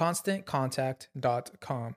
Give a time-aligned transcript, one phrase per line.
[0.00, 1.94] ConstantContact.com.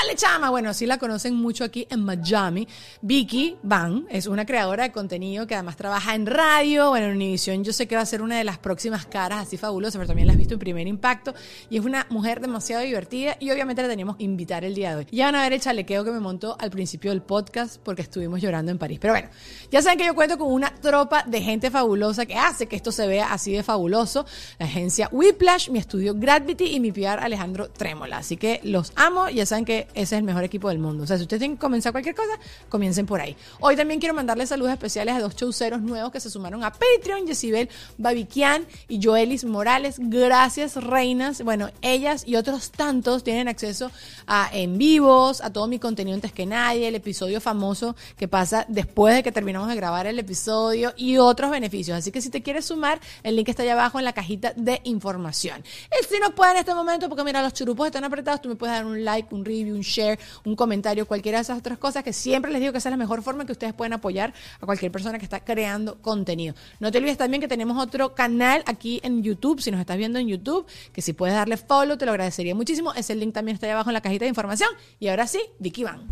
[0.00, 0.50] Dale, chama.
[0.50, 2.68] Bueno, sí la conocen mucho aquí en Miami.
[3.02, 6.90] Vicky Van es una creadora de contenido que además trabaja en radio.
[6.90, 9.56] Bueno, en Univision yo sé que va a ser una de las próximas caras así
[9.56, 11.34] fabulosas, pero también la has visto en Primer Impacto.
[11.68, 14.96] Y es una mujer demasiado divertida y obviamente la teníamos que invitar el día de
[14.98, 15.06] hoy.
[15.10, 18.40] Ya van a ver el chalequeo que me montó al principio del podcast porque estuvimos
[18.40, 19.00] llorando en París.
[19.00, 19.28] Pero bueno,
[19.72, 22.92] ya saben que yo cuento con una tropa de gente fabulosa que hace que esto
[22.92, 24.26] se vea así de fabuloso.
[24.60, 28.18] La agencia Whiplash, mi estudio Gravity y mi PR Alejandro Trémola.
[28.18, 29.28] Así que los amo.
[29.28, 31.04] Ya saben que ese es el mejor equipo del mundo.
[31.04, 32.38] O sea, si ustedes tienen que comenzar cualquier cosa,
[32.68, 33.36] comiencen por ahí.
[33.60, 37.26] Hoy también quiero mandarle saludos especiales a dos chauceros nuevos que se sumaron a Patreon,
[37.26, 39.96] Yesibel Babiquian y Joelis Morales.
[39.98, 41.42] Gracias, reinas.
[41.42, 43.90] Bueno, ellas y otros tantos tienen acceso
[44.26, 48.64] a en vivos, a todo mi contenido antes que nadie, el episodio famoso que pasa
[48.68, 51.96] después de que terminamos de grabar el episodio y otros beneficios.
[51.98, 54.80] Así que si te quieres sumar, el link está allá abajo en la cajita de
[54.84, 55.62] información.
[56.00, 58.56] Y si no puedes en este momento, porque mira, los churupos están apretados, tú me
[58.56, 62.02] puedes dar un like, un review, un share, un comentario, cualquiera de esas otras cosas
[62.04, 64.66] que siempre les digo que esa es la mejor forma que ustedes pueden apoyar a
[64.66, 66.54] cualquier persona que está creando contenido.
[66.80, 70.18] No te olvides también que tenemos otro canal aquí en YouTube, si nos estás viendo
[70.18, 72.92] en YouTube, que si puedes darle follow, te lo agradecería muchísimo.
[72.94, 74.70] Ese link también está ahí abajo en la cajita de información.
[74.98, 76.06] Y ahora sí, Vicky Van.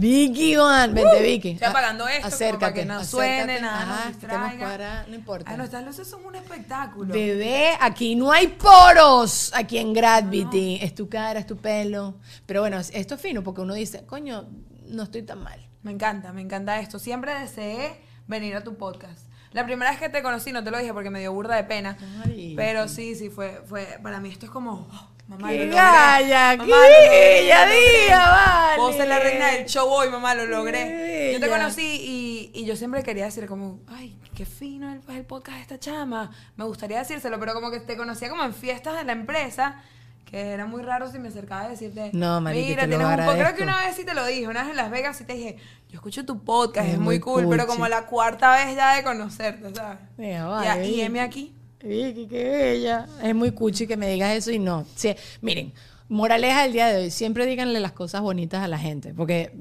[0.00, 1.50] Vicky Van, vente Vicky.
[1.50, 4.44] Estoy apagando esto Acércate, para que no suene, nada nos Ajá, distraiga.
[4.46, 5.50] estemos cuadradas, no importa.
[5.50, 7.12] Ay, nuestras luces son un espectáculo.
[7.12, 10.78] Bebé, aquí no hay poros, aquí en Gravity.
[10.80, 12.14] Es tu cara, es tu pelo.
[12.46, 14.48] Pero bueno, esto es fino porque uno dice, coño,
[14.86, 15.68] no estoy tan mal.
[15.82, 16.98] Me encanta, me encanta esto.
[16.98, 19.28] Siempre deseé venir a tu podcast.
[19.52, 21.64] La primera vez que te conocí, no te lo dije porque me dio burda de
[21.64, 21.98] pena.
[22.24, 22.54] Ay.
[22.56, 25.74] Pero sí, sí, fue, fue, para mí esto es como, oh, mamá, lo ¡Qué logré.
[25.76, 26.56] galla!
[26.56, 28.02] Mamá, ¡Qué lo lo logré.
[28.04, 28.76] diga, vale!
[28.76, 30.78] Puedo ser la reina del show hoy, mamá, lo logré.
[30.84, 35.00] ¡Qué Yo te conocí y, y yo siempre quería decir como, ay, qué fino el,
[35.16, 36.30] el podcast de esta chama.
[36.56, 39.82] Me gustaría decírselo, pero como que te conocía como en fiestas de la empresa,
[40.24, 43.06] que era muy raro si me acercaba a decirte, No, marica, mira, te lo tienes
[43.18, 43.38] un podcast.
[43.40, 45.34] Creo que una vez sí te lo dije, una vez en Las Vegas sí te
[45.34, 45.56] dije,
[45.88, 49.02] yo escucho tu podcast, Es es, muy cool, pero como la cuarta vez ya de
[49.02, 49.98] conocerte, ¿sabes?
[50.16, 51.00] Mira, vale, y.
[51.02, 51.54] M aquí.
[51.82, 53.06] Vicky, qué bella.
[53.22, 54.84] Es muy cuchi que me digas eso y no.
[54.94, 55.72] Sí, miren,
[56.08, 59.52] moraleja del día de hoy, siempre díganle las cosas bonitas a la gente, porque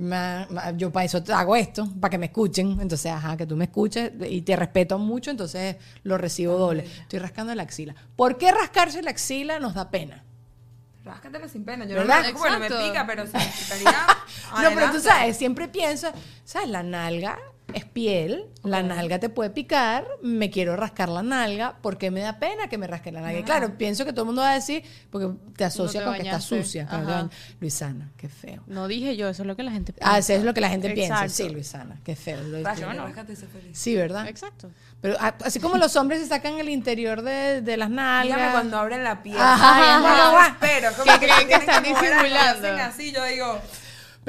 [0.76, 4.12] yo para eso hago esto, para que me escuchen, entonces, ajá, que tú me escuches
[4.28, 6.86] y te respeto mucho, entonces lo recibo doble.
[7.02, 7.96] Estoy rascando la axila.
[8.16, 10.24] ¿Por qué rascarse la axila nos da pena?
[11.06, 11.86] Ráscatela sin pena.
[11.86, 12.34] Yo ¿Verdad?
[12.34, 14.08] no bueno, me pica, pero si me picaría.
[14.62, 16.12] No, pero tú sabes, siempre pienso,
[16.44, 16.70] ¿sabes?
[16.70, 17.40] La nalga
[17.74, 22.40] es piel, la nalga te puede picar, me quiero rascar la nalga, porque me da
[22.40, 23.40] pena que me rasque la nalga.
[23.40, 26.16] Y claro, pienso que todo el mundo va a decir, porque te asocia te con
[26.16, 26.86] que está sucia.
[26.86, 27.30] no.
[27.60, 28.64] Luisana, qué feo.
[28.68, 30.18] No dije yo, eso es lo que la gente Ah, piensa.
[30.20, 31.30] eso es lo que la gente piensa.
[31.30, 32.42] Sí, Luisana, qué feo.
[32.42, 33.78] Lo- Ráscate, ráscate y sé feliz.
[33.78, 34.28] Sí, ¿verdad?
[34.28, 34.70] Exacto.
[35.02, 38.36] Pero ah, así como los hombres se sacan el interior de, de las nalgas.
[38.38, 39.38] Dígame cuando abren la piel.
[39.40, 40.00] Ajá, Ay, ajá,
[40.32, 40.48] no, ajá.
[40.48, 40.90] espero.
[40.98, 42.68] Como Que que, creen que están disimulando.
[42.84, 43.60] así, yo digo...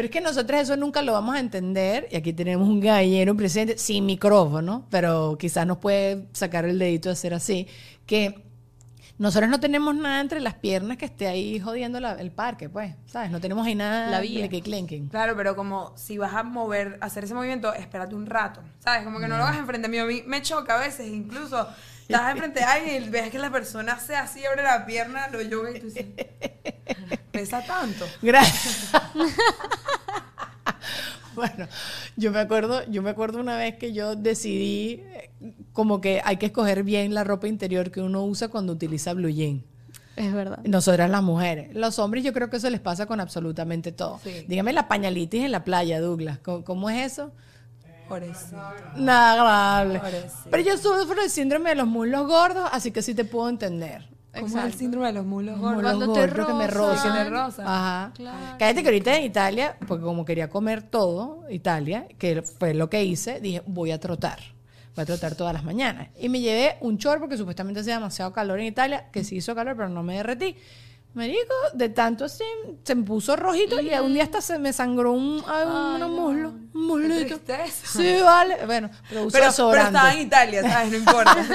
[0.00, 2.08] Pero es que nosotros eso nunca lo vamos a entender.
[2.10, 7.10] Y aquí tenemos un gallero presente, sin micrófono, pero quizás nos puede sacar el dedito
[7.10, 7.66] de hacer así.
[8.06, 8.42] Que
[9.18, 12.94] nosotros no tenemos nada entre las piernas que esté ahí jodiendo la- el parque, pues.
[13.04, 13.30] ¿Sabes?
[13.30, 14.40] No tenemos ahí nada La vía.
[14.40, 15.08] de que clenquen.
[15.08, 18.62] Claro, pero como si vas a mover, hacer ese movimiento, espérate un rato.
[18.78, 19.04] ¿Sabes?
[19.04, 20.04] Como que no lo hagas enfrente mío.
[20.04, 21.68] A mí me choca a veces, incluso.
[22.10, 25.40] Estás enfrente de alguien y ves que la persona hace así, abre la pierna, lo
[25.40, 26.06] yoga y tú dices,
[27.30, 28.04] pesa tanto.
[28.20, 28.90] Gracias.
[31.36, 31.68] bueno,
[32.16, 35.04] yo me acuerdo, yo me acuerdo una vez que yo decidí
[35.72, 39.30] como que hay que escoger bien la ropa interior que uno usa cuando utiliza blue
[39.30, 39.62] jean.
[40.16, 40.58] Es verdad.
[40.64, 41.72] Nosotras las mujeres.
[41.74, 44.18] Los hombres yo creo que eso les pasa con absolutamente todo.
[44.24, 44.46] Sí.
[44.48, 46.40] Dígame la pañalitis en la playa, Douglas.
[46.40, 47.30] ¿Cómo, cómo es eso?
[48.10, 48.56] Por eso.
[48.96, 50.00] Nada agradable.
[50.00, 50.50] Pobrecito.
[50.50, 54.08] Pero yo sufro el síndrome de los muslos gordos, así que sí te puedo entender.
[54.34, 55.80] ¿Cómo es el síndrome de los mulos gordos?
[55.80, 57.12] Cuando te gordos que me rozan.
[57.12, 57.66] Que te rozan.
[57.68, 58.12] Ajá.
[58.16, 58.56] Claro.
[58.58, 63.04] Cállate que ahorita en Italia, porque como quería comer todo, Italia, que fue lo que
[63.04, 64.40] hice, dije, voy a trotar.
[64.96, 66.08] Voy a trotar todas las mañanas.
[66.18, 69.54] Y me llevé un chor porque supuestamente hacía demasiado calor en Italia, que sí hizo
[69.54, 70.56] calor, pero no me derretí.
[71.12, 71.40] Me dijo,
[71.74, 72.44] de tanto así,
[72.84, 76.52] se me puso rojito y un día hasta se me sangró un, ay, unos muslos,
[76.72, 77.40] un muslito.
[77.84, 78.64] Sí, vale.
[78.64, 80.90] Bueno, pero Pero, estaba en Italia, ¿sabes?
[80.92, 81.36] No importa.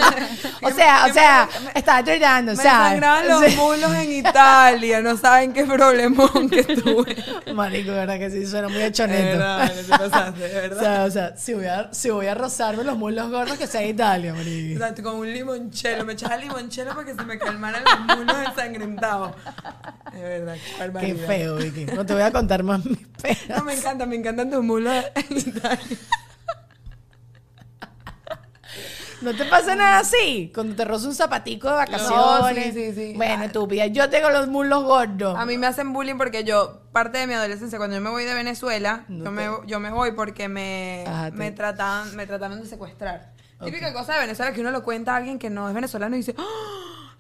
[0.62, 2.90] O sea, o sea, me- estaba tratando, Me ¿sabes?
[2.92, 3.56] sangraban los Sí.
[3.56, 7.16] mulos en Italia, no saben qué problemón que tuve.
[7.54, 9.38] Marico, de verdad que sí, suena muy De achoneto.
[9.38, 10.80] verdad, no te pasaste, de O verdad.
[10.82, 13.82] sea, o sea, si voy a, si voy a rozarme los muslos gordos, que sea
[13.84, 14.80] en Italia, O marico.
[14.80, 19.32] sea, con un limonchelo, me echaba limonchelo para que se me calmaran los mulos ensangrentados.
[20.14, 20.56] De verdad,
[21.00, 21.86] qué Qué feo, Vicky.
[21.86, 23.50] No te voy a contar más mis penas.
[23.50, 25.80] No, me encanta, me encantan tus mulos en Italia.
[29.22, 30.52] ¿No te pasa nada así?
[30.54, 32.12] Cuando te roza un zapatico de vacaciones.
[32.16, 33.14] No, sí, sí, sí.
[33.16, 33.46] Bueno, Ah.
[33.46, 35.38] estúpida, yo tengo los muslos gordos.
[35.38, 38.26] A mí me hacen bullying porque yo, parte de mi adolescencia, cuando yo me voy
[38.26, 42.16] de Venezuela, No yo, te- me, yo me voy porque me, Ajá, te- me, trataban,
[42.16, 43.34] me trataron de secuestrar.
[43.64, 46.20] Típica cosa de Venezuela que uno lo cuenta a alguien que no es venezolano y
[46.20, 46.44] dice, ¡Oh!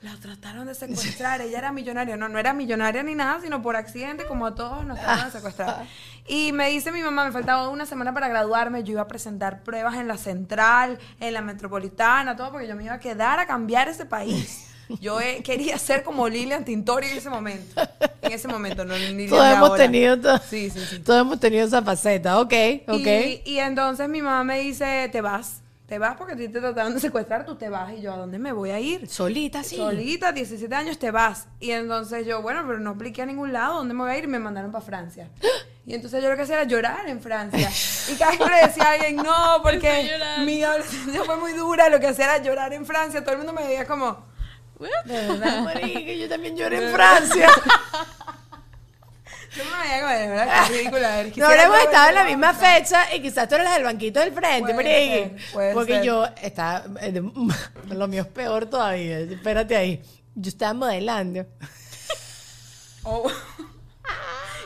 [0.06, 2.16] La trataron de secuestrar, ella era millonaria.
[2.16, 5.31] No, no era millonaria ni nada, sino por accidente, como a todos nos trataron de
[5.31, 5.86] secuestrar.
[6.28, 9.62] Y me dice mi mamá, me faltaba una semana para graduarme, yo iba a presentar
[9.62, 13.46] pruebas en la central, en la metropolitana, todo, porque yo me iba a quedar a
[13.46, 14.72] cambiar ese país.
[15.02, 17.81] Yo eh, quería ser como Lilian Tintori en ese momento.
[18.22, 19.84] En ese momento, no ni Todos hemos ahora.
[19.84, 21.00] tenido to- Sí, sí, sí.
[21.00, 22.40] Todos hemos tenido esa faceta.
[22.40, 22.54] Ok,
[22.88, 22.98] ok.
[23.07, 26.60] Y, y entonces mi mamá me dice, te vas, te vas porque a ti te
[26.60, 27.94] trataron de secuestrar, tú te vas.
[27.94, 29.08] Y yo, ¿a dónde me voy a ir?
[29.08, 29.76] Solita, sí.
[29.76, 31.48] Solita, 17 años, te vas.
[31.60, 34.24] Y entonces yo, bueno, pero no apliqué a ningún lado, ¿dónde me voy a ir?
[34.24, 35.30] Y me mandaron para Francia.
[35.86, 37.70] Y entonces yo lo que hacía era llorar en Francia.
[38.12, 40.10] Y cada vez que le decía a alguien, no, porque
[40.44, 43.22] mi adolescencia fue muy dura, lo que hacía era llorar en Francia.
[43.22, 44.26] Todo el mundo me veía como,
[44.80, 47.50] De verdad, marica, yo también lloré en Francia.
[49.57, 51.24] yo me verdad, qué ridícula.
[51.38, 54.34] No habremos estado en la misma fecha y quizás tú eres la del banquito del
[54.34, 55.38] frente, Puede mariqui.
[55.40, 56.04] ser, puede Porque ser.
[56.04, 56.86] yo estaba.
[57.02, 57.22] eh,
[57.90, 59.19] Lo mío es peor todavía.
[59.19, 60.02] Espérate ahí.
[60.36, 61.46] Yo estaba modelando.
[63.04, 63.31] Oh.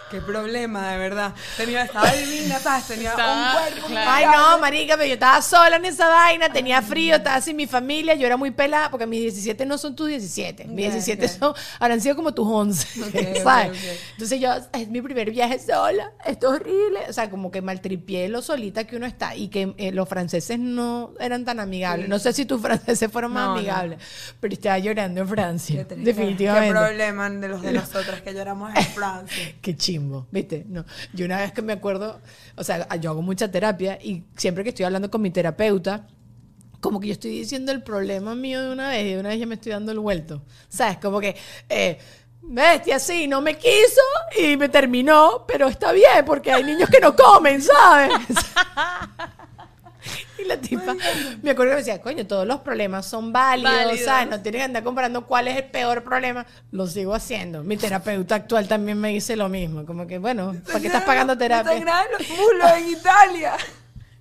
[0.09, 1.33] Qué problema, de verdad.
[1.55, 2.87] Tenía, estaba divina, ¿sabes?
[2.87, 3.87] Tenía Estaba- un cuerpo.
[3.87, 4.11] claro.
[4.11, 7.67] Ay, no, marica, pero yo estaba sola en esa vaina, tenía frío, estaba sin mi
[7.67, 11.25] familia, yo era muy pelada, porque mis 17 no son tus 17, mis Ok, 17
[11.25, 11.31] ok.
[11.39, 13.69] son, habrán sido como tus 11, Ok, ¿sabes?
[13.69, 13.99] ok.
[14.13, 18.29] Entonces yo, es mi primer viaje sola, esto es horrible, o sea, como que maltripié
[18.29, 22.17] lo solita que uno está, y que eh, los franceses no eran tan amigables, no
[22.17, 23.59] sé si tus franceses fueron más No, no.
[23.59, 23.99] amigables,
[24.39, 26.03] pero estaba llorando en Francia, Qué triste.
[26.13, 26.67] definitivamente.
[26.73, 29.53] Qué problema de los de nosotras que lloramos en Francia.
[29.61, 30.65] Qué chimbo, ¿viste?
[30.67, 32.21] No, yo una vez que me acuerdo,
[32.55, 36.07] o sea, yo hago mucha terapia y siempre que estoy hablando con mi terapeuta,
[36.79, 39.39] como que yo estoy diciendo el problema mío de una vez y de una vez
[39.39, 40.43] ya me estoy dando el vuelto.
[40.69, 40.97] ¿Sabes?
[40.97, 41.35] Como que,
[41.67, 41.97] eh,
[42.41, 44.01] bestia, sí, no me quiso
[44.41, 48.13] y me terminó, pero está bien porque hay niños que no comen, ¿sabes?
[50.39, 50.95] Y la tipa,
[51.41, 54.05] me acuerdo que me decía, coño, todos los problemas son válidos, Válidos.
[54.05, 54.29] ¿sabes?
[54.29, 56.45] No tienes que andar comparando cuál es el peor problema.
[56.71, 57.63] Lo sigo haciendo.
[57.63, 59.85] Mi terapeuta actual también me dice lo mismo.
[59.85, 61.73] Como que, bueno, ¿para qué estás pagando terapia?
[61.73, 63.53] los mulos en Italia.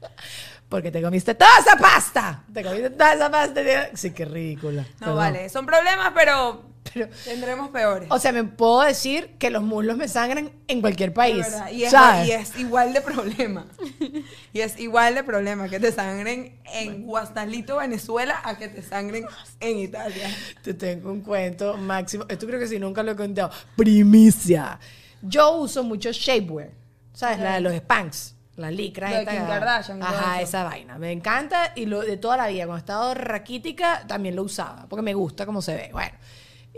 [0.69, 2.43] Porque te comiste toda esa pasta.
[2.53, 3.61] Te comiste toda esa pasta.
[3.95, 4.83] Sí, qué ridícula.
[4.83, 5.17] No, Perdón.
[5.17, 6.63] vale, son problemas, pero
[6.95, 8.09] Pero, Tendremos peores.
[8.11, 11.39] o sea, me puedo decir que los muslos me sangran en cualquier De país.
[11.39, 12.29] verdad, Y es, ¿sabes?
[12.29, 13.67] y es igual de problema.
[14.53, 19.27] y es igual de problema que te sangren en Guastalito, Venezuela, a que te sangren
[19.61, 20.29] en Italia.
[20.63, 22.25] Te tengo un cuento máximo.
[22.29, 23.51] Esto creo que si nunca lo he contado.
[23.77, 24.79] Primicia.
[25.23, 26.71] Yo uso mucho shapewear.
[27.13, 27.41] ¿Sabes?
[27.41, 28.35] La de los spanks.
[28.57, 29.11] La licra.
[29.11, 30.99] De esta- Kim Kardashian Ajá, esa vaina.
[30.99, 32.65] Me encanta y lo de toda la vida.
[32.67, 34.87] Cuando estaba raquítica también lo usaba.
[34.89, 35.91] Porque me gusta cómo se ve.
[35.93, 36.17] Bueno.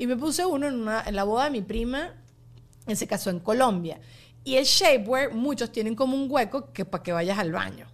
[0.01, 2.15] Y me puse uno en, una, en la boda de mi prima.
[2.87, 4.01] En ese caso en Colombia.
[4.43, 7.87] Y el shapewear, muchos tienen como un hueco que para que vayas al baño.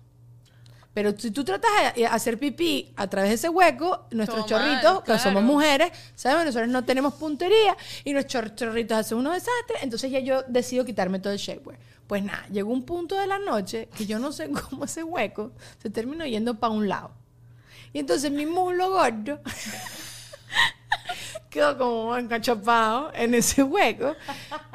[0.94, 5.18] Pero si tú tratas de hacer pipí a través de ese hueco, nuestros chorritos, que
[5.18, 6.46] somos mujeres, ¿sabes?
[6.46, 9.82] Nosotros no tenemos puntería y nuestros chorritos hacen unos desastres.
[9.82, 11.80] Entonces ya yo decido quitarme todo el shapewear.
[12.06, 15.50] Pues nada, llegó un punto de la noche que yo no sé cómo ese hueco
[15.82, 17.10] se terminó yendo para un lado.
[17.92, 19.40] Y entonces mi muslo gordo
[21.56, 24.14] quedó como encachapado en ese hueco.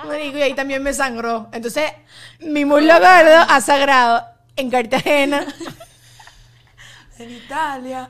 [0.04, 1.48] Marico, y ahí también me sangró.
[1.52, 1.92] Entonces,
[2.40, 5.46] mi muslo gordo ha sagrado en Cartagena.
[7.20, 8.10] En Italia,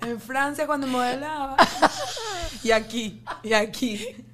[0.00, 1.56] en Francia cuando modelaba.
[2.62, 4.24] y aquí, y aquí.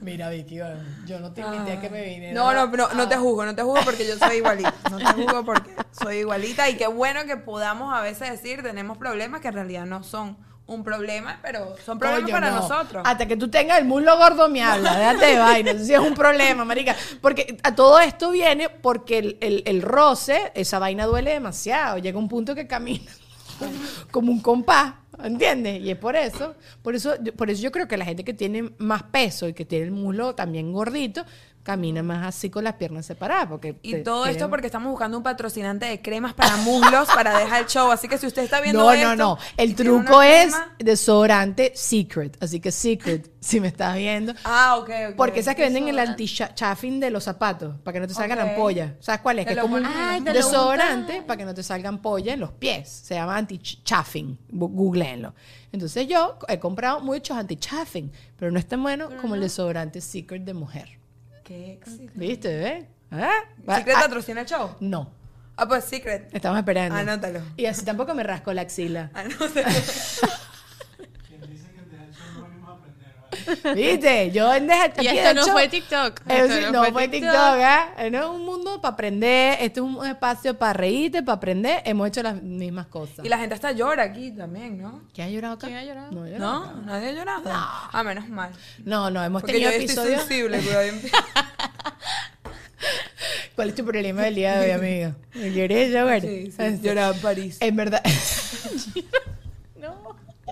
[0.00, 0.60] Mira, Vicky,
[1.06, 2.32] yo no te invité a que me viniera.
[2.32, 4.72] No, no, no, no te juzgo, no te juzgo porque yo soy igualita.
[4.88, 6.70] No te juzgo porque soy igualita.
[6.70, 10.36] Y qué bueno que podamos a veces decir, tenemos problemas que en realidad no son
[10.66, 12.56] un problema, pero son problemas Coño, para no.
[12.60, 13.02] nosotros.
[13.06, 15.70] Hasta que tú tengas el muslo gordo me habla, déjate de vaina.
[15.72, 16.96] Eso sí es un problema, marica.
[17.20, 21.98] Porque a todo esto viene porque el, el- el roce, esa vaina duele demasiado.
[21.98, 23.10] Llega un punto que camina
[24.10, 25.80] como un compás, ¿entiendes?
[25.82, 28.70] Y es por eso, por eso, por eso yo creo que la gente que tiene
[28.78, 31.24] más peso y que tiene el muslo también gordito,
[31.64, 33.46] camina más así con las piernas separadas.
[33.48, 37.36] Porque Y te- todo esto porque estamos buscando un patrocinante de cremas para muslos para
[37.38, 37.90] dejar el show.
[37.90, 39.38] Así que si usted está viendo No, esto, no, no.
[39.56, 42.36] El truco es crema- desodorante Secret.
[42.40, 44.34] Así que Secret, si me estás viendo.
[44.44, 45.16] Ah, ok, ok.
[45.16, 48.48] Porque esas que venden el anti-chaffing de los zapatos, para que no te salgan Ok.
[48.50, 48.92] ampollas.
[49.00, 49.46] ¿Sabes cuál es?
[49.46, 52.52] Te Que es como un Ay, desodorante para que no te salgan pollas en los
[52.52, 52.88] pies.
[52.88, 54.38] Se llama anti-chaffing.
[54.50, 55.34] Googleenlo.
[55.72, 60.44] Entonces yo he comprado muchos anti-chaffing, pero no es tan bueno como el desodorante Secret
[60.44, 60.98] de mujer.
[61.44, 62.12] Qué éxito.
[62.14, 62.88] ¿Viste?
[63.10, 63.30] ¿Ah?
[63.68, 64.70] Va- ¿Secret ah, patrocina el show?
[64.80, 65.12] No.
[65.56, 66.28] Ah, pues Secret.
[66.34, 66.96] Estamos esperando.
[66.98, 67.40] Anótalo.
[67.56, 69.10] Y así tampoco me rasco la axila.
[69.14, 69.68] Anótalo.
[73.74, 74.30] ¿Viste?
[74.30, 76.20] Yo en Deja Y aquí, esto de no fue TikTok.
[76.28, 78.10] Esto no fue TikTok, ¿eh?
[78.10, 81.82] No es un mundo para aprender, este es un espacio para reírte, para aprender.
[81.84, 83.24] Hemos hecho las mismas cosas.
[83.24, 85.02] Y la gente hasta llora aquí también, ¿no?
[85.14, 85.66] ¿Quién ha llorado acá?
[85.66, 86.10] ¿Quién ha llorado?
[86.12, 86.72] No, ¿No?
[86.82, 87.42] ¿Nadie ha llorado?
[87.46, 88.50] Ah, menos mal.
[88.84, 90.20] No, no, hemos Porque tenido yo estoy episodios.
[90.22, 90.86] sensible, cuidado.
[90.86, 90.92] yo-
[93.56, 95.14] ¿Cuál es tu problema del día de hoy, amiga?
[95.32, 96.20] ¿Quieres llorar?
[96.20, 97.56] Sí, sí, lloraba en París.
[97.60, 98.02] En verdad.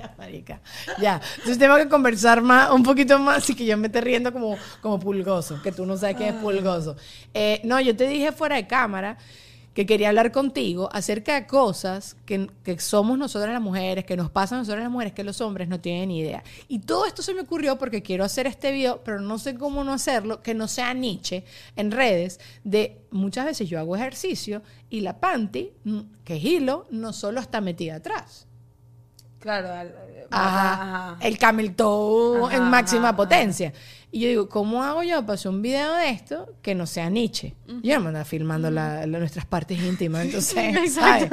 [0.02, 0.60] ya, marica.
[1.00, 1.20] Ya.
[1.36, 4.56] Entonces tengo que conversar más, un poquito más, y que yo me esté riendo como,
[4.80, 6.96] como pulgoso, que tú no sabes qué es pulgoso.
[7.32, 9.18] Eh, no, yo te dije fuera de cámara
[9.74, 14.30] que quería hablar contigo acerca de cosas que, que somos nosotras las mujeres, que nos
[14.30, 16.42] pasan a nosotras las mujeres, que los hombres no tienen ni idea.
[16.68, 19.82] Y todo esto se me ocurrió porque quiero hacer este video, pero no sé cómo
[19.82, 21.44] no hacerlo, que no sea niche
[21.76, 26.86] en redes, de muchas veces yo hago ejercicio y la panty, mm, que es hilo,
[26.90, 28.46] no solo está metida atrás.
[29.42, 29.94] Claro, al-
[30.30, 30.72] Ajá.
[31.10, 31.16] ajá.
[31.20, 33.72] El camel toe Ajá, en máxima ajá, potencia.
[34.10, 37.10] Y yo digo, ¿cómo hago yo para hacer un video de esto que no sea
[37.10, 37.54] niche?
[37.82, 40.54] Yo no me ando filmando la- la- nuestras partes íntimas, entonces,
[40.94, 41.28] ¿sabes?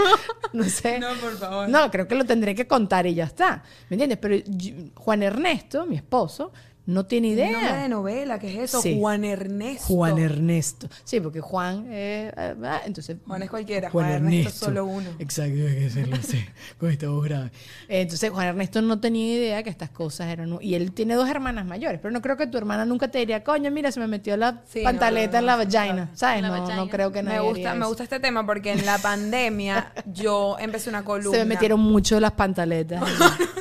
[0.54, 0.98] No sé.
[1.00, 1.70] No, por favor.
[1.70, 3.64] No, creo que lo tendré que contar y ya está.
[3.90, 4.18] ¿Me entiendes?
[4.22, 6.52] Pero yo- Juan Ernesto, mi esposo,
[6.90, 7.88] no tiene Un nombre de idea.
[7.88, 8.82] novela, ¿qué es eso?
[8.82, 8.98] Sí.
[9.00, 9.86] Juan Ernesto.
[9.86, 10.90] Juan Ernesto.
[11.04, 13.18] Sí, porque Juan, eh, eh, ah, entonces.
[13.26, 15.10] Juan es cualquiera, Juan Ernesto es solo uno.
[15.20, 16.44] Exacto, hay que decirlo así,
[16.80, 17.52] con esta voz grave.
[17.88, 20.58] Entonces, Juan Ernesto no tenía idea que estas cosas eran.
[20.62, 23.44] Y él tiene dos hermanas mayores, pero no creo que tu hermana nunca te diría,
[23.44, 26.10] coño, mira, se me metió la Sí, no, pantaleta no, en la no, vagina.
[26.14, 26.42] ¿Sabes?
[26.42, 26.76] La No, vagina.
[26.76, 30.58] no creo que nadie Me gusta, me gusta este tema porque en la pandemia yo
[30.60, 31.38] empecé una columna.
[31.38, 33.04] Se me metieron mucho las pantaletas.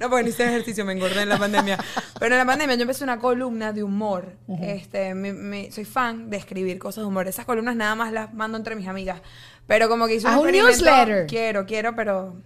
[0.00, 1.78] No, porque no hice ejercicio, me engordé en la pandemia.
[2.18, 4.36] Pero en la pandemia yo empecé una columna de humor.
[4.62, 7.26] este, mi- mi- soy fan de escribir cosas de humor.
[7.28, 9.20] Esas columnas nada más las mando entre mis amigas.
[9.66, 11.26] Pero como que hice un un newsletter.
[11.26, 12.36] Quiero, quiero, pero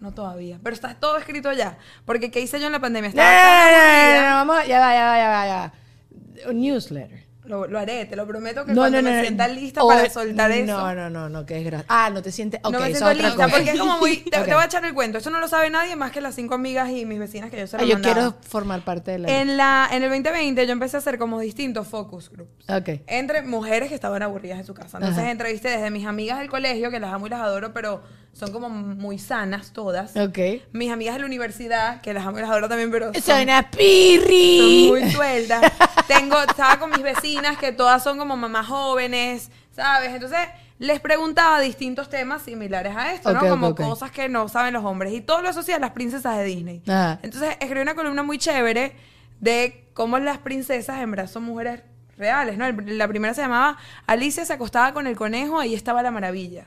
[0.00, 0.58] no todavía.
[0.62, 1.78] Pero está todo escrito ya.
[2.04, 3.08] Porque ¿qué hice yo en la pandemia?
[3.10, 6.50] Estaba no, no, no, vamos, ya va, ya va, ya va, ya va.
[6.50, 7.23] Un newsletter.
[7.44, 9.20] Lo, lo haré, te lo prometo que No, cuando no, me no.
[9.20, 10.76] sienta lista O- para soltar eso.
[10.78, 11.84] No, no, no, no, que es grasa.
[11.88, 12.58] Ah, no te sientes.
[12.64, 13.48] Ok, no me siento lista cosa.
[13.48, 14.16] porque es como muy.
[14.30, 14.44] Te, Ok.
[14.46, 15.18] te voy a echar el cuento.
[15.18, 17.66] Eso no lo sabe nadie más que las cinco amigas y mis vecinas que yo
[17.66, 18.14] se lo Ah, yo mandaba.
[18.14, 19.28] quiero formar parte de la.
[19.42, 22.64] En, la, en el 2020 yo empecé a hacer como distintos focus groups.
[22.70, 23.02] Ok.
[23.06, 24.96] Entre mujeres que estaban aburridas en su casa.
[24.96, 25.30] Entonces Ajá.
[25.30, 28.02] entrevisté desde mis amigas del colegio, que las amo y las adoro, pero
[28.34, 30.14] son como muy sanas todas.
[30.16, 30.38] Ok.
[30.72, 33.62] Mis amigas de la universidad, que las amo y las adoro también, pero son, una
[33.62, 34.86] son pirri.
[34.88, 35.62] muy sueltas.
[36.08, 40.12] Tengo, estaba con mis vecinas que todas son como mamás jóvenes, ¿sabes?
[40.12, 40.40] Entonces
[40.78, 43.40] les preguntaba distintos temas similares a esto, ¿no?
[43.48, 45.12] Como cosas que no saben los hombres.
[45.12, 46.82] Y todo lo asocia a las princesas de Disney.
[46.86, 47.20] Ajá.
[47.22, 48.96] Entonces escribí una columna muy chévere
[49.40, 51.82] de cómo las princesas en son mujeres
[52.18, 52.66] reales, ¿no?
[52.66, 53.76] El- La primera se llamaba
[54.06, 56.66] Alicia se acostaba con el conejo, ahí estaba la maravilla.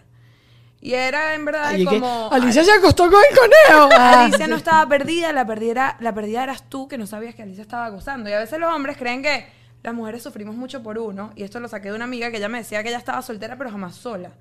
[0.88, 2.30] Y era en verdad Ay, que- como...
[2.32, 3.90] Alicia se acostó con el conejo.
[3.98, 4.24] Ah.
[4.24, 7.62] Alicia no estaba perdida, la perdida, la perdida eras tú que no sabías que Alicia
[7.62, 8.30] estaba gozando.
[8.30, 9.46] Y a veces los hombres creen que
[9.84, 11.32] las mujeres sufrimos mucho por uno.
[11.36, 13.58] Y esto lo saqué de una amiga que ella me decía que ella estaba soltera
[13.58, 14.32] pero jamás sola.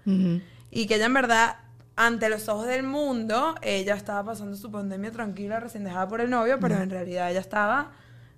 [0.71, 1.57] Y que ella en verdad,
[1.97, 6.31] ante los ojos del mundo, ella estaba pasando su pandemia tranquila, recién dejada por el
[6.31, 7.91] novio, pero en realidad ella estaba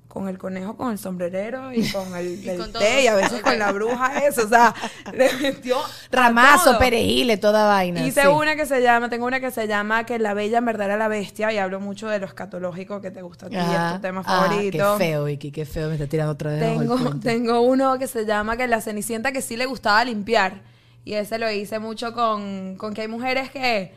[0.08, 3.00] con el conejo, con el sombrerero y con el, el con té todo.
[3.02, 4.74] y a veces con la bruja eso, o sea,
[5.12, 5.76] le metió
[6.10, 6.78] Ramazo, todo.
[6.78, 8.04] perejile, toda vaina.
[8.06, 8.26] Hice sí.
[8.26, 10.96] una que se llama, tengo una que se llama que la bella en verdad era
[10.96, 13.96] la bestia y hablo mucho de lo escatológico que te gusta a ti, Ah, es
[13.96, 14.96] tu tema ah, favorito.
[14.98, 15.88] qué feo, Vicky, qué feo.
[15.88, 19.30] Me está tirando otra vez el Tengo, tengo uno que se llama que la cenicienta
[19.32, 20.62] que sí le gustaba limpiar
[21.04, 23.92] y ese lo hice mucho con, con que hay mujeres que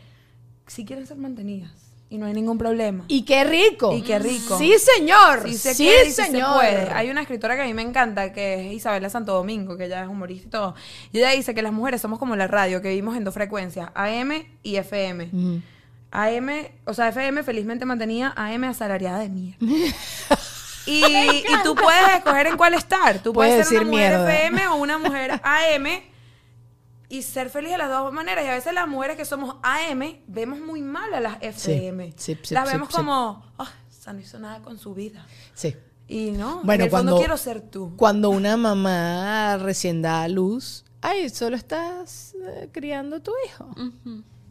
[0.68, 3.06] sí quieren ser mantenidas y no hay ningún problema.
[3.08, 3.96] Y qué rico.
[3.96, 4.58] Y qué rico.
[4.60, 5.44] Sí, señor.
[5.46, 6.56] Sí, Sí, se y sí se señor.
[6.56, 6.90] puede.
[6.94, 10.04] Hay una escritora que a mí me encanta, que es Isabela Santo Domingo, que ella
[10.04, 10.76] es humorista y todo.
[11.14, 13.90] Y ella dice que las mujeres somos como la radio, que vivimos en dos frecuencias,
[13.96, 15.62] AM y FM.
[16.12, 16.50] AM,
[16.86, 19.58] o sea, FM felizmente mantenía AM asalariada de mierda.
[20.88, 23.20] Y, y tú puedes escoger en cuál estar.
[23.20, 24.14] Tú puedes, Puedes ser una mujer.
[24.14, 25.86] FM o una mujer AM
[27.12, 28.46] y ser feliz de las dos maneras.
[28.46, 32.14] Y a veces las mujeres que somos AM vemos muy mal a las FM.
[32.16, 32.96] sí, sí, las sí, vemos sí.
[32.96, 35.26] como, oh, esa no hizo nada con su vida.
[35.54, 35.76] Sí.
[36.08, 37.94] Y no, Bueno, en el fondo cuando- quiero ser tú.
[37.98, 43.70] Cuando una mamá recién da a luz, ay, solo estás eh, criando tu hijo.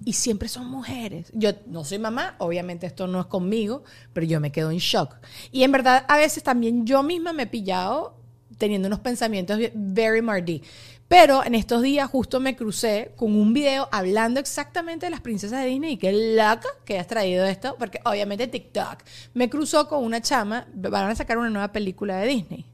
[0.05, 1.31] Y siempre son mujeres.
[1.35, 5.17] Yo no soy mamá, obviamente esto no es conmigo, pero yo me quedo en shock.
[5.51, 8.17] Y en verdad, a veces también yo misma me he pillado
[8.59, 10.63] teniendo unos pensamientos very Mardi.
[11.11, 15.61] Pero en estos días justo me crucé con un video hablando exactamente de las princesas
[15.61, 19.03] de Disney y qué loca que has traído esto, porque obviamente TikTok
[19.35, 22.65] me cruzó con una chama, van a sacar una nueva película de Disney,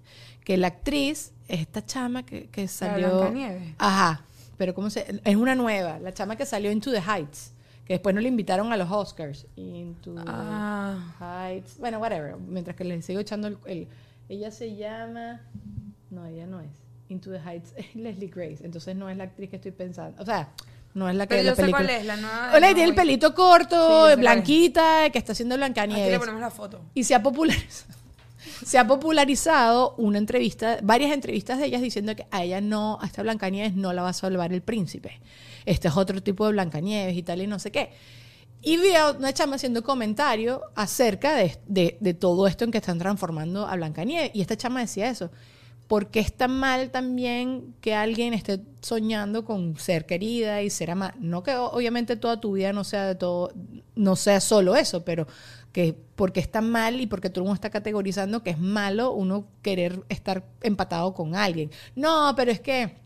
[0.44, 3.08] que la actriz, es esta chama que, que salió...
[3.20, 3.74] Blancanieves.
[3.78, 4.22] Ajá,
[4.58, 5.18] pero ¿cómo se...?
[5.24, 7.54] Es una nueva, la chama que salió Into the Heights,
[7.86, 9.46] que después no le invitaron a los Oscars.
[9.56, 11.14] Into the Ah.
[11.48, 13.88] Heights, bueno, whatever, mientras que le sigo echando el, el-
[14.28, 15.40] Ella se llama...
[16.10, 16.68] No, ella no es.
[17.08, 20.20] Into the Heights es Leslie Grace, entonces no es la actriz que estoy pensando.
[20.22, 20.48] O sea,
[20.94, 21.84] no es la que Pero de la yo sé película.
[21.86, 24.18] cuál es, la nueva de Hola, tiene el pelito Sí, corto, yo sé cuál es.
[24.18, 26.18] blanquita, que está haciendo Aquí le Blancanieves.
[26.18, 26.80] ponemos la foto.
[26.94, 27.94] Y se ha popularizado.
[28.64, 33.06] Se ha popularizado una entrevista, varias entrevistas de ellas diciendo que a ella no, a
[33.06, 35.20] esta Blancanieves no la va a salvar el príncipe.
[35.66, 37.90] Este es otro tipo de Blancanieves y tal y no sé qué.
[38.62, 42.78] Y vi a una chama haciendo comentario acerca de, de- de todo esto en que
[42.78, 44.30] están transformando a Blancanieves.
[44.32, 45.30] Y esta chama decía eso.
[45.88, 51.14] ¿Por qué está mal también que alguien esté soñando con ser querida y ser amada?
[51.20, 53.52] No que obviamente toda tu vida no sea de todo,
[53.94, 55.26] no sea solo eso, pero
[55.72, 59.46] que porque está mal y porque todo el mundo está categorizando que es malo uno
[59.62, 61.70] querer estar empatado con alguien.
[61.94, 62.96] No, pero es que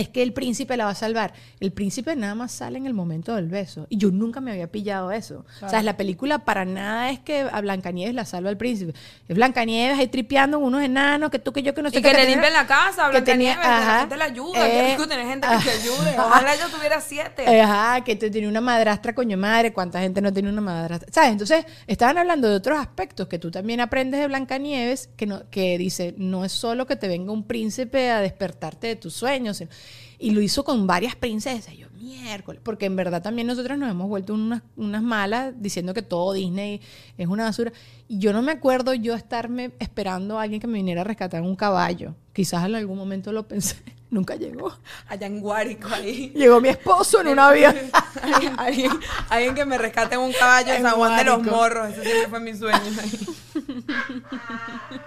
[0.00, 1.32] es que el príncipe la va a salvar.
[1.60, 3.86] El príncipe nada más sale en el momento del beso.
[3.88, 5.44] Y yo nunca me había pillado eso.
[5.60, 8.94] O sea, la película para nada es que a Blancanieves la salva el príncipe.
[9.28, 12.08] Es Blancanieves ahí tripeando unos enanos, que tú, que yo, que no sé Y qué,
[12.10, 14.68] que le tenía- limpian la casa, que tenía- Blancanieves, que la ajá, gente le ayuda,
[14.68, 16.14] eh, que rico tener gente que te ayude.
[16.18, 17.44] Ojalá yo tuviera siete.
[17.50, 21.08] Eh, Ajá, que te tenía una madrastra coño madre, cuánta gente no tiene una madrastra.
[21.12, 21.32] ¿Sabes?
[21.32, 25.76] Entonces, estaban hablando de otros aspectos que tú también aprendes de Blancanieves, que no, que
[25.78, 29.56] dice, no es solo que te venga un príncipe a despertarte de tus sueños.
[29.56, 29.70] sino-
[30.18, 31.76] Y lo hizo con varias princesas.
[31.76, 32.60] Yo, miércoles.
[32.62, 36.80] Porque en verdad también nosotros nos hemos vuelto unas, unas malas diciendo que todo Disney
[37.16, 37.72] es una basura.
[38.08, 41.42] Y yo no me acuerdo yo estarme esperando a alguien que me viniera a rescatar
[41.42, 42.14] un caballo.
[42.32, 43.76] Quizás en algún momento lo pensé.
[44.10, 44.74] Nunca llegó.
[45.06, 46.32] Allá en Guárico, ahí.
[46.34, 47.76] Llegó mi esposo en un avión.
[48.22, 48.92] alguien, alguien,
[49.28, 51.42] alguien que me rescate en un caballo en San Juan de los.
[51.42, 51.90] Morros.
[51.90, 52.78] Ese siempre fue mi sueño.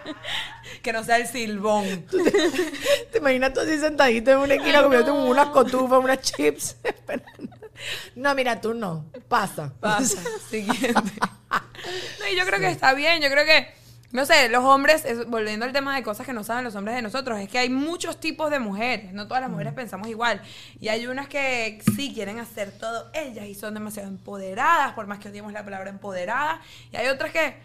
[0.82, 2.06] que no sea el silbón.
[3.12, 6.78] ¿Te imaginas tú así sentadito en una esquina comiendo unas cotufas, unas chips?
[8.16, 9.06] no, mira, tú no.
[9.28, 9.74] Pasa.
[9.80, 10.20] Pasa.
[10.50, 10.94] Siguiente.
[11.00, 13.22] No, y yo creo que está bien.
[13.22, 13.68] Yo creo que
[14.12, 16.96] No sé, los hombres, es- volviendo al tema de cosas que no saben los hombres
[16.98, 20.42] de nosotros, es que hay muchos tipos de mujeres, no todas las mujeres pensamos igual.
[20.82, 25.20] Y hay unas que sí quieren hacer todo ellas y son demasiado empoderadas, por más
[25.20, 26.60] que odiemos la palabra empoderada.
[26.92, 27.56] Y hay otras que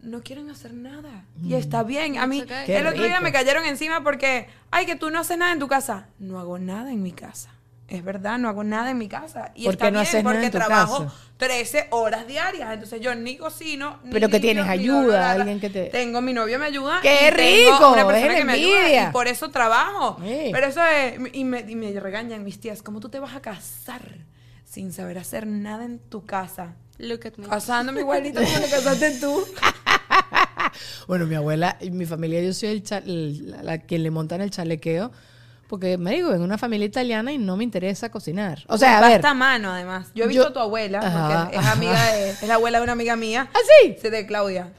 [0.00, 1.24] no quieren hacer nada.
[1.42, 2.18] Y está bien.
[2.18, 2.64] A mí, okay.
[2.76, 3.22] El otro día rico.
[3.22, 6.06] me cayeron encima porque, ay, que tú no haces nada en tu casa.
[6.18, 7.50] No hago nada en mi casa.
[7.88, 9.50] Es verdad, no hago nada en mi casa.
[9.54, 11.14] Y ¿Por está qué no bien, haces nada porque en tu trabajo casa?
[11.38, 12.70] 13 horas diarias.
[12.74, 15.30] Entonces yo ni cocino, ni Pero que tienes ni ayuda, nada.
[15.32, 17.00] alguien que te- Tengo mi novio me ayuda.
[17.00, 17.92] ¡Qué y tengo rico!
[17.94, 20.18] Una persona Es que me ayuda y por eso trabajo.
[20.22, 20.50] Sí.
[20.52, 21.18] Pero eso es...
[21.32, 22.82] Y me, y me regañan mis tías.
[22.82, 24.02] ¿Cómo tú te vas a casar
[24.66, 26.74] sin saber hacer nada en tu casa?
[26.98, 27.46] Look at me.
[27.48, 29.44] Casándome igualito como te casaste tú.
[31.06, 34.10] Bueno, mi abuela y mi familia, yo soy el, cha- el- la, la que le
[34.10, 35.10] montan el chalequeo.
[35.66, 38.64] Porque me digo, en una familia italiana y no me interesa cocinar.
[38.68, 39.24] O sea, a ver.
[39.24, 40.08] A mano, además.
[40.14, 42.30] Yo he Yo- visto a tu abuela, Ajá, porque es amiga de...
[42.30, 43.48] Es la abuela de una amiga mía.
[43.52, 43.96] ¿Ah, sí?
[44.00, 44.72] Sí, de Claudia.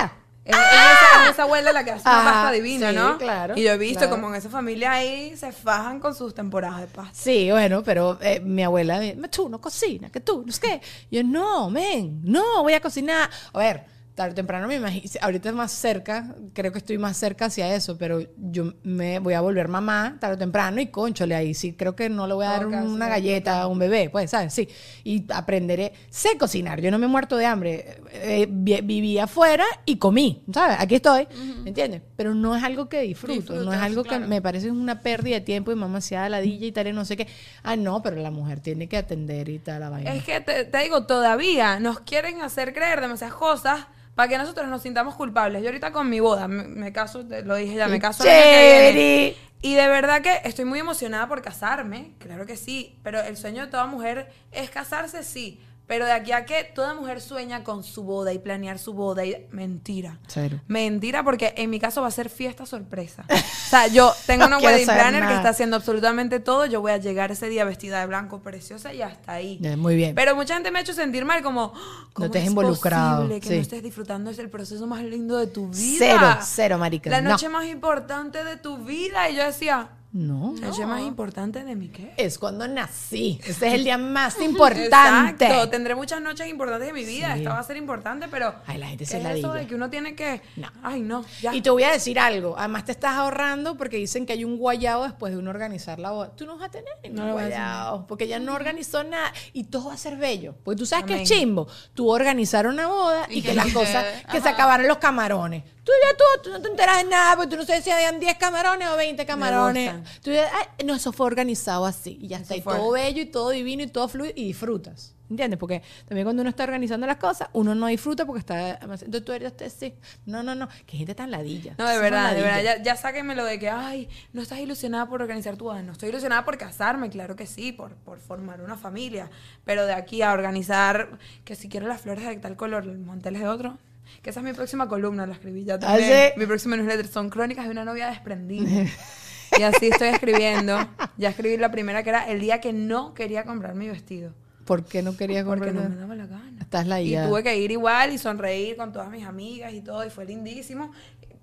[0.00, 0.12] ¡Ah!
[0.44, 3.16] Es, es esa, es esa abuela la que hace una pasta divina, sí, ¿no?
[3.16, 4.14] claro, Y yo he visto claro.
[4.14, 7.14] como en esa familia ahí se fajan con sus temporadas de pasta.
[7.14, 10.82] Sí, bueno, pero eh, mi abuela, tú no cocinas, que tú, no sé qué.
[11.10, 13.30] Yo, no, men, no, voy a cocinar.
[13.52, 17.16] A ver, tarde o temprano me imagino, ahorita es más cerca, creo que estoy más
[17.16, 21.34] cerca hacia eso, pero yo me voy a volver mamá tarde o temprano y conchole
[21.34, 24.30] ahí, sí, creo que no le voy a dar una galleta a un bebé, pues,
[24.30, 24.54] ¿sabes?
[24.54, 24.68] Sí,
[25.02, 29.64] y aprenderé, sé cocinar, yo no me he muerto de hambre, eh, vi- viví afuera
[29.84, 30.76] y comí, ¿sabes?
[30.78, 31.26] Aquí estoy,
[31.64, 32.02] ¿me entiendes?
[32.16, 35.40] Pero no es algo que disfruto, no es algo que me parece una pérdida de
[35.40, 37.26] tiempo y mamá se da ladilla y tal y no sé qué.
[37.64, 40.14] Ah, no, pero la mujer tiene que atender y tal la vaina.
[40.14, 44.68] Es que te, te digo, todavía nos quieren hacer creer demasiadas cosas para que nosotros
[44.68, 45.62] nos sintamos culpables.
[45.62, 48.24] Yo ahorita con mi boda, me, me caso, te lo dije ya, me caso.
[48.24, 49.36] Chévere.
[49.62, 53.64] Y de verdad que estoy muy emocionada por casarme, claro que sí, pero el sueño
[53.64, 55.58] de toda mujer es casarse, sí.
[55.86, 59.24] Pero de aquí a que toda mujer sueña con su boda y planear su boda
[59.26, 60.18] y mentira.
[60.28, 60.58] Cero.
[60.66, 63.26] Mentira, porque en mi caso va a ser fiesta sorpresa.
[63.28, 66.64] O sea, yo tengo No una wedding planner que está haciendo absolutamente todo.
[66.64, 69.60] Yo voy a llegar ese día vestida de blanco, preciosa y hasta ahí.
[69.76, 70.14] Muy bien.
[70.14, 73.16] Pero mucha gente me ha hecho sentir mal, como, "Ah, ¿cómo te has es involucrado,
[73.22, 73.54] posible que sí.
[73.56, 75.96] no estés disfrutando es el proceso más lindo de tu vida?
[75.98, 77.10] Cero, cero, marica.
[77.10, 77.30] La no.
[77.30, 79.28] noche más importante de tu vida.
[79.28, 80.54] Y yo decía, No.
[80.60, 82.14] ¿la noche más importante de mi qué?
[82.16, 83.40] Es cuando nací.
[83.44, 85.44] Ese es el día más importante.
[85.44, 85.70] Exacto.
[85.70, 87.32] Tendré muchas noches importantes de mi vida.
[87.34, 87.40] Sí.
[87.40, 88.54] Esta va a ser importante, pero.
[88.64, 90.40] Ay, la gente ¿qué se es eso de que uno tiene que.
[90.54, 90.68] No.
[90.84, 91.24] Ay, no.
[91.42, 91.52] Ya.
[91.52, 92.54] Y te voy a decir algo.
[92.56, 96.12] Además, te estás ahorrando porque dicen que hay un guayao después de uno organizar la
[96.12, 96.30] boda.
[96.36, 99.32] Tú no vas a tener ningún No guayao porque ella no organizó nada.
[99.52, 100.54] Y todo va a ser bello.
[100.62, 101.66] Porque tú sabes que es chimbo.
[101.92, 105.64] Tú organizar una boda y, Y que, que las cosas, que se acabaron los camarones.
[105.84, 108.18] Tú ya tú, tú no te enteras de nada porque tú no sabes si habían
[108.18, 109.92] 10 camarones o 20 camarones.
[110.22, 112.18] Tú ya, "Ay, no, eso fue organizado así.
[112.20, 112.56] Y ya está.
[112.56, 115.12] Y todo bello y todo divino y todo fluido y disfrutas.
[115.30, 115.58] ¿Entiendes?
[115.58, 118.74] Porque también cuando uno está organizando las cosas, uno no disfruta porque está.
[118.74, 119.94] Entonces tú eres este, sí.
[120.26, 120.68] No, no, no.
[120.86, 121.74] Que gente tan ladilla.
[121.78, 122.56] No, de verdad, de ladilla.
[122.56, 122.76] verdad.
[122.76, 125.82] Ya, ya sáquenme lo de que, ay, no estás ilusionada por organizar tu boda.
[125.82, 129.30] No estoy ilusionada por casarme, claro que sí, por, por formar una familia.
[129.64, 133.36] Pero de aquí a organizar, que si quiero las flores de tal color, el mantel
[133.36, 133.78] es de otro.
[134.22, 136.12] Que esa es mi próxima columna, la escribí ya también.
[136.12, 136.38] ¿Ah, sí?
[136.38, 138.68] Mi próxima newsletter son crónicas de una novia desprendida.
[139.58, 140.76] y así estoy escribiendo.
[141.16, 144.32] Ya escribí la primera que era el día que no quería comprar mi vestido.
[144.64, 145.74] ¿Por qué no Porque comprar?
[145.74, 146.56] no me daba la gana.
[146.60, 147.28] Estás Y ladillada.
[147.28, 150.90] tuve que ir igual y sonreír con todas mis amigas y todo, y fue lindísimo.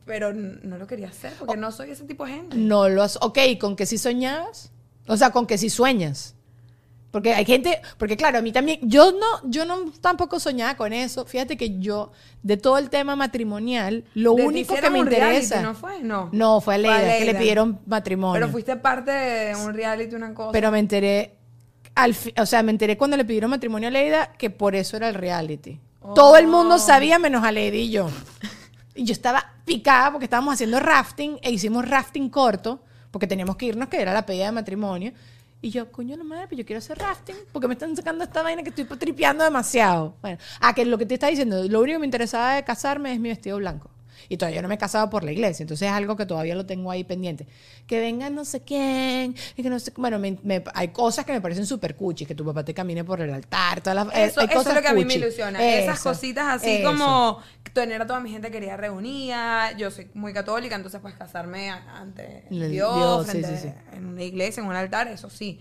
[0.05, 2.57] Pero no lo quería hacer porque no soy ese tipo de gente.
[2.57, 3.17] No lo has.
[3.21, 4.71] Ok, ¿con que sí soñabas?
[5.07, 6.35] O sea, con que sí sueñas.
[7.11, 10.93] Porque hay gente, porque claro, a mí también, yo no, yo no tampoco soñaba con
[10.93, 11.25] eso.
[11.25, 15.43] Fíjate que yo, de todo el tema matrimonial, lo De- único que me un reality,
[15.43, 15.61] interesa.
[15.61, 16.01] ¿No fue?
[16.01, 16.29] No.
[16.31, 18.33] No, fue a Leida, que le pidieron matrimonio.
[18.39, 20.53] Pero fuiste parte de un reality, una cosa.
[20.53, 21.35] Pero me enteré,
[21.95, 25.09] al o sea, me enteré cuando le pidieron matrimonio a Leida que por eso era
[25.09, 25.79] el reality.
[26.15, 28.09] Todo el mundo sabía menos a Leida y yo.
[28.95, 33.65] Y yo estaba picada porque estábamos haciendo rafting e hicimos rafting corto porque teníamos que
[33.67, 35.11] irnos, que era la pedida de matrimonio.
[35.63, 38.41] Y yo, coño, no madre, pero yo quiero hacer rafting porque me están sacando esta
[38.41, 40.15] vaina que estoy tripeando demasiado.
[40.21, 43.13] Bueno, ah, que lo que te está diciendo, lo único que me interesaba de casarme
[43.13, 43.89] es mi vestido blanco.
[44.29, 46.65] Y todavía no me he casado por la iglesia, entonces es algo que todavía lo
[46.65, 47.47] tengo ahí pendiente.
[47.85, 51.33] Que venga no sé quién, y que no sé, bueno, me- me- hay cosas que
[51.33, 54.25] me parecen súper cuchi, que tu papá te camine por el altar, todas las, eh,
[54.25, 55.61] Eso, hay eso es cosas lo que a mí me ilusiona.
[55.63, 56.89] Esas cositas así eso.
[56.89, 57.39] como
[57.73, 59.71] tener a toda mi gente querida reunida.
[59.77, 64.05] Yo soy muy católica, entonces pues casarme ante El Dios, Dios, sí, frente- sí, en
[64.05, 65.59] una iglesia, en un altar, eso sí.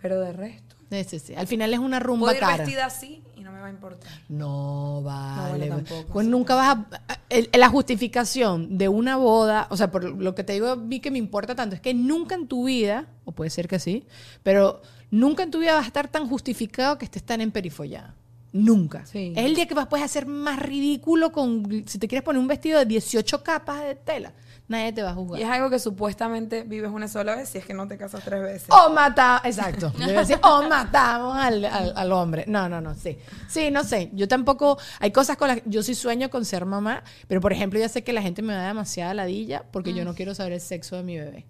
[0.00, 0.76] Pero de resto.
[0.90, 1.34] Sí, sí, sí.
[1.34, 2.58] Al final es una rumba Puedo ir cara.
[2.58, 4.12] vestida así y no me va a importar.
[4.28, 5.66] No, vale.
[5.68, 6.76] tampoco, Pues nunca vas
[7.08, 7.18] a...
[7.30, 11.10] el- la justificación de una boda, o sea, por lo que te digo, vi que
[11.10, 14.06] me importa tanto, es que nunca en tu vida, o puede ser que sí,
[14.42, 18.14] pero nunca en tu vida vas a estar tan justificado que estés tan emperifollada.
[18.56, 19.04] Nunca.
[19.04, 19.32] Sí.
[19.36, 22.46] Es el día que vas puedes hacer más ridículo con si te quieres poner un
[22.46, 24.32] vestido de 18 capas de tela.
[24.68, 25.40] Nadie te va a juzgar.
[25.40, 28.22] Y es algo que supuestamente vives una sola vez si es que no te casas
[28.24, 28.68] tres veces.
[28.70, 29.90] O mata, exacto.
[30.06, 32.44] Decir, o matamos al, al- al hombre.
[32.46, 33.18] No, no, no, sí.
[33.48, 34.10] Sí, no sé.
[34.14, 37.78] Yo tampoco, hay cosas con las yo sí sueño con ser mamá, pero por ejemplo,
[37.80, 40.06] ya sé que la gente me da demasiada ladilla porque yo Mm.
[40.06, 41.44] no quiero saber el sexo de mi bebé.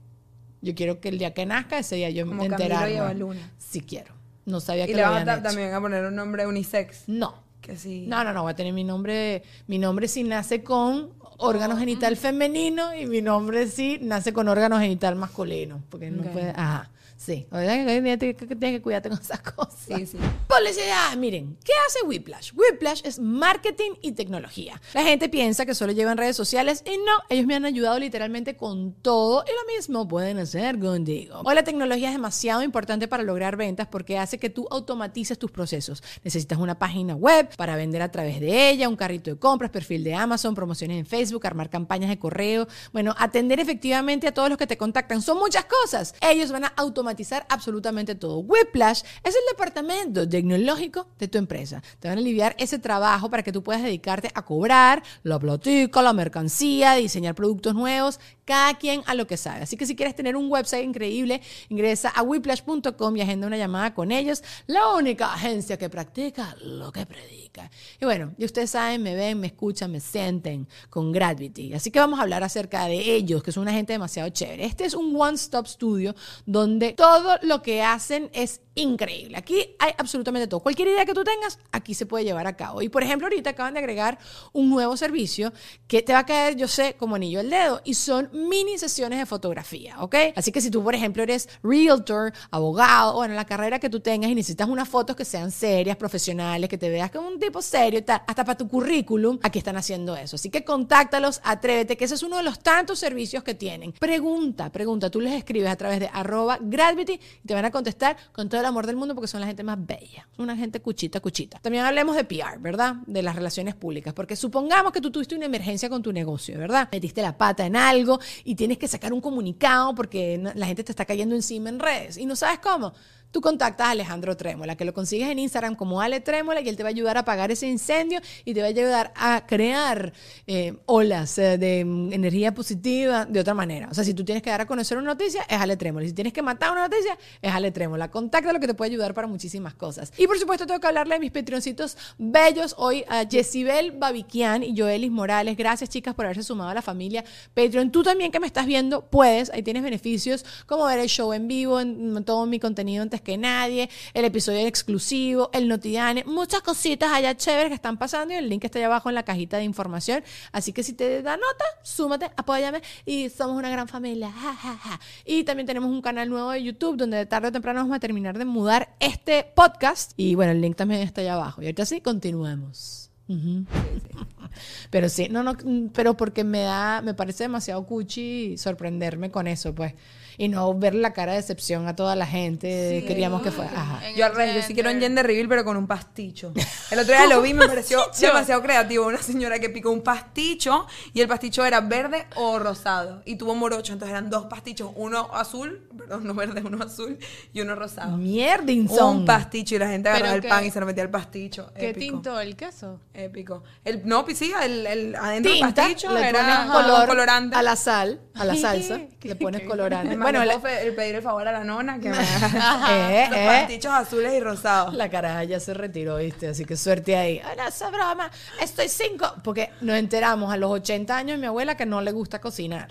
[0.62, 3.36] Yo quiero que el día que nazca, ese día yo Como me enterarme.
[3.58, 4.14] Sí quiero.
[4.46, 5.48] No sabía Y que le lo vas a habían ta- hecho.
[5.56, 7.04] también a poner un nombre unisex.
[7.08, 7.42] No.
[7.60, 8.04] Que sí.
[8.06, 12.14] No, no, no, voy a tener mi nombre, mi nombre sí nace con órgano genital
[12.18, 17.46] femenino y mi nombre sí nace con órgano genital masculino, porque no puede, ajá, sí,
[17.50, 19.74] o sea, tienes que, que tienes que cuidarte con esas cosas.
[19.86, 20.18] Sí, sí.
[20.48, 22.52] Publicidad, miren, ¿qué hace Whiplash?
[22.54, 24.80] Whiplash es marketing y tecnología.
[24.92, 28.56] La gente piensa que solo llevan redes sociales y no, ellos me han ayudado literalmente
[28.56, 31.40] con todo y lo mismo pueden hacer contigo.
[31.44, 35.50] Hoy la tecnología es demasiado importante para lograr ventas porque hace que tú automatices tus
[35.50, 36.02] procesos.
[36.24, 40.04] Necesitas una página web para vender a través de ella, un carrito de compras, perfil
[40.04, 44.58] de Amazon, promociones en Facebook, armar campañas de correo, bueno, atender efectivamente a todos los
[44.58, 45.22] que te contactan.
[45.22, 46.14] Son muchas cosas.
[46.20, 47.03] Ellos van a automatizar
[47.48, 48.38] absolutamente todo.
[48.38, 51.82] Whiplash es el departamento tecnológico de tu empresa.
[52.00, 56.02] Te van a aliviar ese trabajo para que tú puedas dedicarte a cobrar la platica,
[56.02, 59.62] la mercancía, diseñar productos nuevos, cada quien a lo que sabe.
[59.62, 63.94] Así que si quieres tener un website increíble, ingresa a whiplash.com y agenda una llamada
[63.94, 67.70] con ellos, la única agencia que practica lo que predica.
[68.00, 71.74] Y bueno, y ustedes saben, me ven, me escuchan, me sienten con Gravity.
[71.74, 74.64] Así que vamos a hablar acerca de ellos, que son una gente demasiado chévere.
[74.64, 76.14] Este es un one-stop studio
[76.46, 79.36] donde todo lo que hacen es increíble.
[79.36, 80.60] Aquí hay absolutamente todo.
[80.60, 82.82] Cualquier idea que tú tengas, aquí se puede llevar a cabo.
[82.82, 84.18] Y por ejemplo, ahorita acaban de agregar
[84.52, 85.52] un nuevo servicio
[85.86, 87.80] que te va a caer, yo sé, como anillo al dedo.
[87.84, 90.16] Y son mini sesiones de fotografía, ¿ok?
[90.36, 94.00] Así que si tú, por ejemplo, eres realtor, abogado, o en la carrera que tú
[94.00, 97.62] tengas y necesitas unas fotos que sean serias, profesionales, que te veas como un tipo
[97.62, 100.36] serio y tal, hasta para tu currículum, aquí están haciendo eso.
[100.36, 103.92] Así que contáctalos, atrévete, que ese es uno de los tantos servicios que tienen.
[103.92, 106.58] Pregunta, pregunta, tú les escribes a través de arroba
[106.92, 109.62] y te van a contestar con todo el amor del mundo porque son la gente
[109.62, 111.58] más bella, una gente cuchita, cuchita.
[111.60, 112.96] También hablemos de PR, ¿verdad?
[113.06, 116.88] De las relaciones públicas, porque supongamos que tú tuviste una emergencia con tu negocio, ¿verdad?
[116.92, 120.92] Metiste la pata en algo y tienes que sacar un comunicado porque la gente te
[120.92, 122.92] está cayendo encima en redes y no sabes cómo.
[123.34, 126.76] Tú contactas a Alejandro Trémola, que lo consigues en Instagram como Ale Trémola y él
[126.76, 130.12] te va a ayudar a apagar ese incendio y te va a ayudar a crear
[130.46, 133.88] eh, olas eh, de mm, energía positiva de otra manera.
[133.90, 136.06] O sea, si tú tienes que dar a conocer una noticia, es Ale Trémola.
[136.06, 138.08] Si tienes que matar una noticia, es Ale Trémola.
[138.08, 140.12] Contáctalo que te puede ayudar para muchísimas cosas.
[140.16, 144.78] Y por supuesto, tengo que hablarle de mis patroncitos bellos hoy a Jessibel Babiquian y
[144.78, 145.56] Joelis Morales.
[145.56, 147.90] Gracias, chicas, por haberse sumado a la familia Patreon.
[147.90, 149.50] Tú también que me estás viendo, puedes.
[149.50, 153.23] Ahí tienes beneficios como ver el show en vivo, en, en todo mi contenido antes
[153.24, 158.36] que nadie, el episodio exclusivo, el Notidane, muchas cositas allá chéveres que están pasando y
[158.36, 160.22] el link está allá abajo en la cajita de información.
[160.52, 164.30] Así que si te da nota, súmate, apóyame y somos una gran familia.
[164.30, 165.00] Ja, ja, ja.
[165.24, 168.00] Y también tenemos un canal nuevo de YouTube donde de tarde o temprano vamos a
[168.00, 170.12] terminar de mudar este podcast.
[170.16, 171.62] Y bueno, el link también está allá abajo.
[171.62, 173.10] Y ahorita sí, continuemos.
[173.28, 173.64] Ujú.
[174.90, 175.56] Pero sí, no, no,
[175.92, 179.94] pero porque me da, me parece demasiado cuchi sorprenderme con eso, pues.
[180.36, 183.04] Y no ver la cara de decepción a toda la gente.
[183.06, 183.70] Queríamos que fuera.
[183.72, 184.00] Ajá.
[184.16, 186.52] Yo al revés, yo sí quiero un gender reveal, pero con un pasticho.
[186.90, 189.06] El otro día lo vi y me pareció demasiado creativo.
[189.06, 193.22] Una señora que picó un pasticho y el pasticho era verde o rosado.
[193.24, 197.18] Y tuvo morocho, entonces eran dos pastichos, uno azul, perdón, no verde, uno azul
[197.52, 198.16] y uno rosado.
[198.16, 199.18] Mierdinson.
[199.18, 201.72] Un pasticho y la gente agarraba el pan y se lo metía al pasticho.
[201.78, 202.14] ¿Qué Épico.
[202.14, 203.00] tinto el queso?
[203.12, 203.62] Épico.
[203.84, 207.56] El, no, pues sí, el, el adentro del pasticho le era pones color colorante.
[207.56, 210.16] a la sal, a la salsa, le pones colorante.
[210.24, 212.16] Bueno, le puedo pedir el favor a la nona que me
[212.90, 213.46] Eh, los eh.
[213.46, 214.94] pastichos azules y rosados.
[214.94, 216.48] la caraja ya se retiró, ¿viste?
[216.48, 217.40] Así que suerte ahí.
[217.44, 219.34] Ay, no, esa broma, estoy cinco.
[219.42, 222.88] Porque nos enteramos a los 80 años de mi abuela que no le gusta cocinar.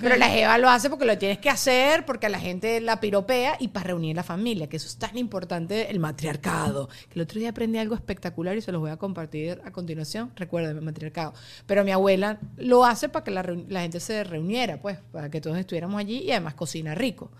[0.00, 3.56] Pero la Jeva lo hace porque lo tienes que hacer, porque la gente la piropea
[3.58, 6.88] y para reunir la familia, que eso es tan importante, el matriarcado.
[7.08, 10.32] Que el otro día aprendí algo espectacular y se los voy a compartir a continuación.
[10.36, 11.34] Recuerden, el matriarcado.
[11.66, 15.58] Pero mi abuela lo hace para que la, gente se reuniera, pues, para que todos
[15.58, 17.30] estuviéramos allí y además cocina rico.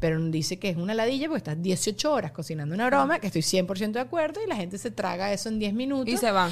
[0.00, 3.42] Pero dice que es una ladilla porque estás 18 horas cocinando una broma, que estoy
[3.42, 6.50] 100% de acuerdo, y la gente se traga eso en 10 minutos Y se van.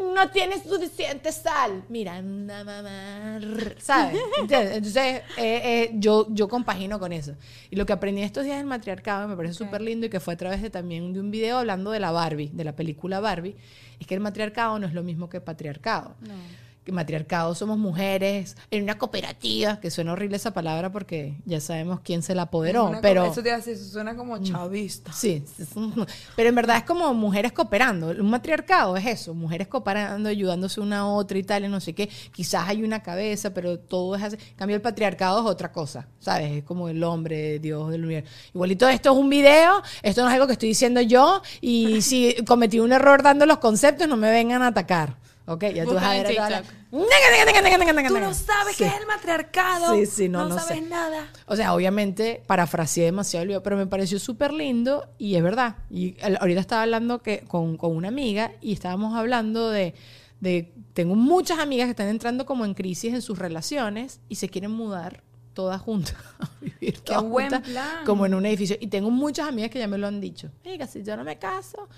[0.00, 1.84] No tienes suficiente sal.
[1.88, 3.40] Mira, anda mamá,
[3.78, 4.18] ¿sabes?
[4.40, 7.34] Entonces, eh, eh, yo, yo compagino con eso.
[7.70, 10.34] Y lo que aprendí estos días del matriarcado me parece súper lindo y que fue
[10.34, 13.56] a través de también de un video hablando de la Barbie, de la película Barbie,
[13.98, 16.14] es que el matriarcado no es lo mismo que patriarcado.
[16.22, 22.00] que matriarcado somos mujeres, en una cooperativa, que suena horrible esa palabra porque ya sabemos
[22.00, 23.24] quién se la apoderó, Una pero...
[23.24, 25.12] Eso te eso suena como chavista.
[25.12, 25.92] Sí, sí, sí.
[26.36, 28.08] pero en verdad es como mujeres cooperando.
[28.08, 31.94] Un matriarcado es eso, mujeres cooperando, ayudándose una a otra y tal, y no sé
[31.94, 32.08] qué.
[32.32, 34.36] Quizás hay una cabeza, pero todo es así.
[34.36, 36.52] En cambio, el patriarcado es otra cosa, ¿sabes?
[36.52, 38.30] Es como el hombre, Dios del universo.
[38.54, 42.34] Igualito esto es un video, esto no es algo que estoy diciendo yo, y si
[42.46, 45.16] cometí un error dando los conceptos, no me vengan a atacar.
[45.52, 46.62] Ok, ya tú vas a ver a.
[46.62, 48.84] Tú no sabes Sí.
[48.84, 49.96] qué es el matriarcado.
[49.96, 50.80] Sí, sí, no, no sabes sé.
[50.82, 51.26] nada.
[51.46, 55.74] O sea, obviamente parafraseé demasiado el video, pero me pareció súper lindo y es verdad.
[55.90, 59.94] Y ahorita estaba hablando que, con, con una amiga y estábamos hablando de,
[60.38, 60.72] de...
[60.94, 64.70] Tengo muchas amigas que están entrando como en crisis en sus relaciones y se quieren
[64.70, 65.24] mudar
[65.60, 68.04] todas juntas a vivir Qué todas buen juntas, plan.
[68.06, 68.76] como en un edificio.
[68.80, 70.50] Y tengo muchas amigas que ya me lo han dicho.
[70.64, 71.88] Mira, si yo no me caso,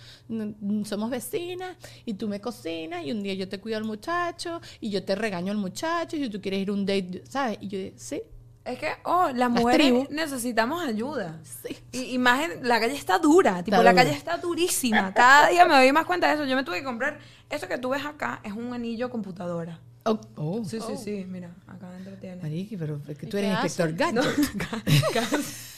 [0.85, 4.91] somos vecinas y tú me cocinas y un día yo te cuido al muchacho y
[4.91, 7.59] yo te regaño al muchacho y tú quieres ir a un date, ¿sabes?
[7.61, 8.21] Y yo, sí,
[8.65, 10.11] Es que, oh, las mujeres tribus.
[10.11, 11.41] necesitamos ayuda.
[11.45, 11.77] Sí.
[11.93, 14.03] Y, y más en- la calle está dura, tipo, Está la dura.
[14.05, 15.13] calle está durísima.
[15.15, 16.45] Cada día me doy más cuenta de eso.
[16.45, 17.19] Yo me tuve que comprar,
[17.51, 19.81] esto que tú ves acá es un anillo computadora.
[20.05, 20.65] Oh, oh.
[20.65, 22.43] Sí, sí, sí, mira, acá adentro tiene.
[22.43, 23.67] Mariqui, pero es que ¿Y tú eres hace?
[23.67, 24.25] inspector gadget.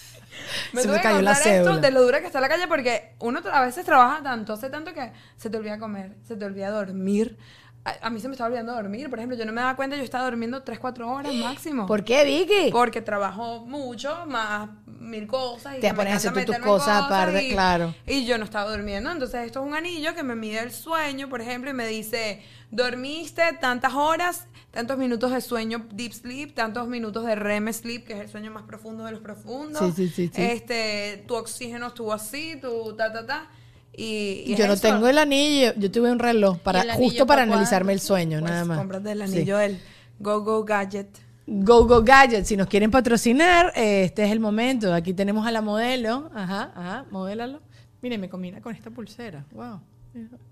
[0.73, 1.79] Me Se tuve me que cayó la cédula.
[1.79, 4.93] de lo dura que está la calle porque uno a veces trabaja tanto, hace tanto
[4.93, 7.37] que se te olvida comer, se te olvida dormir.
[7.85, 9.97] A, a mí se me estaba olvidando dormir, por ejemplo, yo no me daba cuenta,
[9.97, 11.87] yo estaba durmiendo 3, 4 horas máximo.
[11.87, 12.71] ¿Por qué, Vicky?
[12.73, 15.77] Porque trabajo mucho, más mil cosas.
[15.79, 17.95] Y Te pones a hacer tus cosas aparte, claro.
[18.07, 19.11] Y yo no estaba durmiendo.
[19.13, 22.43] Entonces, esto es un anillo que me mide el sueño, por ejemplo, y me dice:
[22.75, 28.15] dormiste tantas horas, tantos minutos de sueño deep sleep, tantos minutos de REM sleep, que
[28.15, 29.81] es el sueño más profundo de los profundos.
[29.95, 30.43] Sí, sí, sí, sí.
[30.43, 33.49] Este, tu oxígeno estuvo así, tu ta, ta, ta.
[33.97, 34.83] Y, y Yo no eso.
[34.83, 38.65] tengo el anillo, yo tuve un reloj para justo para analizarme el sueño, Pues, nada
[38.65, 38.79] más.
[38.79, 39.79] cómprate el anillo del
[40.19, 41.09] Go Go Gadget.
[41.47, 44.93] Go Go Gadget, si nos quieren patrocinar, eh, este es el momento.
[44.93, 47.61] Aquí tenemos a la modelo, ajá, ajá, modélalo.
[48.03, 49.45] Mire, me combina con esta pulsera.
[49.53, 49.81] Wow.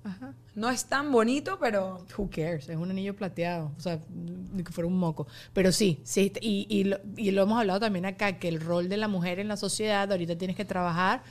[0.04, 0.34] Ajá.
[0.54, 2.68] No es tan bonito, pero Who cares?
[2.68, 5.26] Es un anillo plateado, o sea, que fuera un moco.
[5.52, 8.88] Pero sí, sí, y, y, lo, y lo hemos hablado también acá, que el rol
[8.88, 11.22] de la mujer en la sociedad, ahorita tienes que trabajar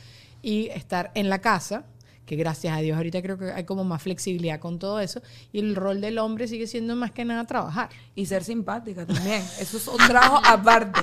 [0.41, 1.85] y estar en la casa,
[2.25, 5.59] que gracias a Dios ahorita creo que hay como más flexibilidad con todo eso, y
[5.59, 7.89] el rol del hombre sigue siendo más que nada trabajar.
[8.15, 9.43] Y ser simpática también.
[9.59, 11.01] Eso es un trabajo aparte.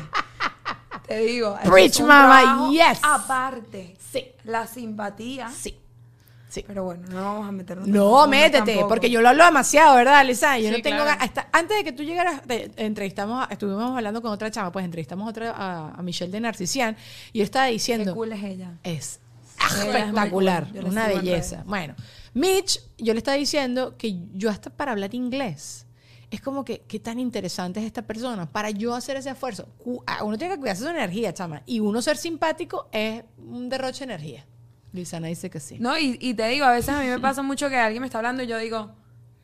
[1.06, 1.56] Te digo.
[1.64, 3.00] Preach, es un mama, trabajo yes.
[3.02, 3.96] Aparte.
[4.12, 4.26] Sí.
[4.44, 5.50] La simpatía.
[5.50, 5.78] Sí.
[6.48, 6.64] Sí.
[6.66, 7.86] Pero bueno, no vamos a meternos.
[7.86, 8.88] No, métete, tampoco.
[8.88, 10.58] porque yo lo hablo demasiado, ¿verdad, Lisa?
[10.58, 11.20] Yo Sí, no tengo claro.
[11.22, 14.84] hasta Antes de que tú llegaras, te- entrevistamos, a- estuvimos hablando con otra chama, pues
[14.84, 16.96] entrevistamos a otra, a, a Michelle de Narcisian,
[17.32, 18.78] y yo estaba Qué diciendo, cool es ella.
[18.82, 19.20] es
[19.82, 20.84] espectacular, cool.
[20.86, 21.64] Una belleza.
[21.66, 21.94] Bueno,
[22.34, 25.86] Mitch, yo le estaba diciendo que yo hasta para hablar inglés,
[26.30, 29.66] es como que, qué tan interesante es esta persona, para yo hacer ese esfuerzo.
[29.84, 34.14] Uno tiene que cuidarse su energía, chama, y uno ser simpático es un derroche de
[34.14, 34.46] energía.
[34.98, 35.76] Luisana dice que sí.
[35.78, 38.06] No, y, y te digo, a veces a mí me pasa mucho que alguien me
[38.06, 38.90] está hablando y yo digo,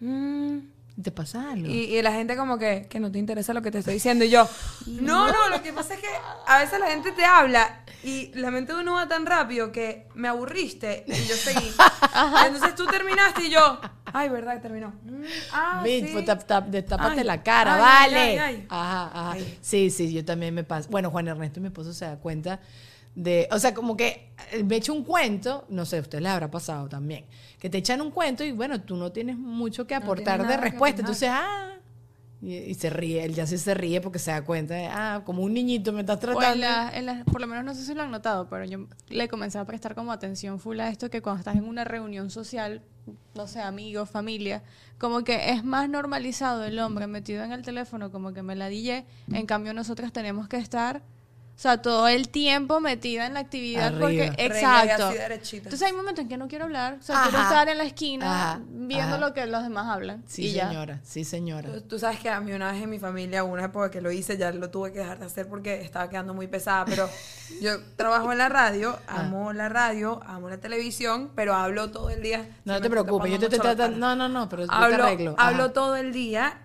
[0.00, 0.58] "Mm",
[1.02, 1.66] ¿Te pasa algo?
[1.68, 4.24] y, y la gente como que, que no te interesa lo que te estoy diciendo.
[4.24, 4.48] Y yo,
[4.86, 6.06] no, no, lo que pasa es que
[6.46, 10.06] a veces la gente te habla y la mente de uno va tan rápido que
[10.14, 11.72] me aburriste y yo seguí.
[12.46, 13.80] Entonces tú terminaste y yo,
[14.12, 14.88] ay, ¿verdad que terminó?
[15.04, 16.08] Mm, ah, sí.
[16.12, 17.80] pues, tap- tap- destápate Ay, la cara, ay,
[18.12, 18.40] vale.
[18.40, 18.66] ay.
[18.68, 19.36] Ajá, ajá.
[19.62, 20.88] Sí, sí, yo también me pasa.
[20.90, 22.60] Bueno, Juan Ernesto, mi esposo, se da cuenta
[23.14, 23.48] de.
[23.52, 26.50] O sea, como que eh, me echa un cuento, no sé, a ustedes les habrá
[26.50, 27.24] pasado también,
[27.58, 31.00] que te echan un cuento y bueno, tú no tienes mucho que aportar de respuesta.
[31.00, 31.70] Entonces, ah.
[32.42, 35.22] Y, y se ríe, él ya sí se ríe porque se da cuenta de, ah,
[35.24, 36.56] como un niñito me estás en tratando.
[36.58, 39.28] la- en la- por lo menos no sé si lo han notado, pero yo le
[39.28, 42.82] comencé a prestar como atención full a esto que cuando estás en una reunión social,
[43.34, 44.62] no sé, amigos, familia,
[44.98, 48.68] como que es más normalizado el hombre metido en el teléfono, como que me la
[48.68, 51.00] dije, en cambio nosotras tenemos que estar,
[51.56, 54.00] o sea, todo el tiempo metida en la actividad Arriba.
[54.00, 55.10] porque exacto.
[55.52, 57.48] Entonces hay momentos en que no quiero hablar, o sea, quiero Ajá.
[57.48, 59.18] estar en la esquina Ajá, viendo ajá.
[59.18, 60.68] lo que los demás hablan Sí, y ya.
[60.68, 61.72] señora, sí, señora.
[61.72, 64.10] Tú, tú sabes que a mí una vez en mi familia, una época que lo
[64.10, 67.08] hice, ya lo tuve que dejar de hacer porque estaba quedando muy pesada, pero
[67.62, 69.20] yo trabajo en la radio, Ah.
[69.20, 72.48] amo la radio, amo la televisión, pero hablo todo el día.
[72.64, 73.96] No Se te preocupes, yo te estoy tratando.
[73.96, 75.34] No, no, no, pero yo te Hablo, arreglo.
[75.38, 75.48] Ajá.
[75.50, 76.58] hablo todo el día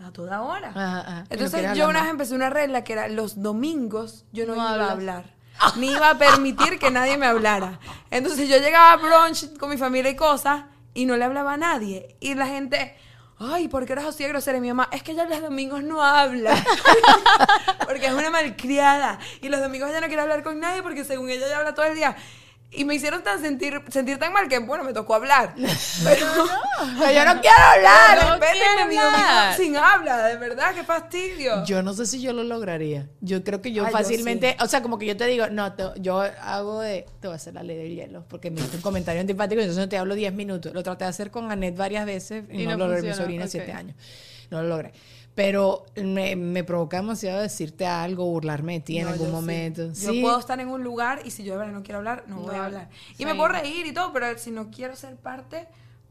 [0.00, 0.68] a toda hora.
[0.68, 1.24] Ajá, ajá.
[1.30, 4.86] Entonces yo una vez empecé una regla que era los domingos yo no, No iba
[4.86, 5.34] a hablar.
[5.76, 7.78] Ni iba a permitir que nadie me hablara.
[8.10, 11.56] Entonces yo llegaba a brunch con mi familia y cosas y no le hablaba a
[11.56, 12.16] nadie.
[12.20, 12.96] Y la gente,
[13.38, 14.58] ay, ¿por qué eres así de grosera?
[14.58, 16.54] Y mi mamá, es que ella los domingos no habla.
[17.86, 19.18] porque es una malcriada.
[19.40, 21.86] Y los domingos ella no quiere hablar con nadie porque según ella ella habla todo
[21.86, 22.16] el día.
[22.74, 25.54] Y me hicieron tan sentir, sentir tan mal que, bueno, me tocó hablar.
[26.04, 26.26] Pero,
[26.98, 28.18] Pero yo no quiero hablar.
[28.18, 29.56] de no quiero hablar.
[29.56, 31.64] sin habla, de verdad, qué fastidio.
[31.66, 33.10] Yo no sé si yo lo lograría.
[33.20, 35.74] Yo creo que yo Ay, yo fácilmente, o sea, como que yo te digo, no,
[35.74, 38.76] te- yo hago de, te voy a hacer la ley del hielo, porque me hizo
[38.76, 40.72] un comentario antipático y entonces no te hablo 10 minutos.
[40.72, 43.08] Lo traté de hacer con Annette varias veces y, Y no, no lo logré.
[43.10, 43.46] Mi sobrina.
[43.48, 43.96] 7 años.
[44.50, 44.92] No lo logré.
[45.34, 49.40] Pero me, me provoca demasiado decirte algo, burlarme de ti en No, algún yo sí.
[49.40, 49.92] momento.
[49.94, 52.36] Yo puedo estar en un lugar y si yo de verdad no quiero hablar, no,
[52.40, 52.90] voy a No, hablar.
[53.14, 53.24] Y sí.
[53.24, 55.68] me puedo reír y todo, pero si no quiero ser parte,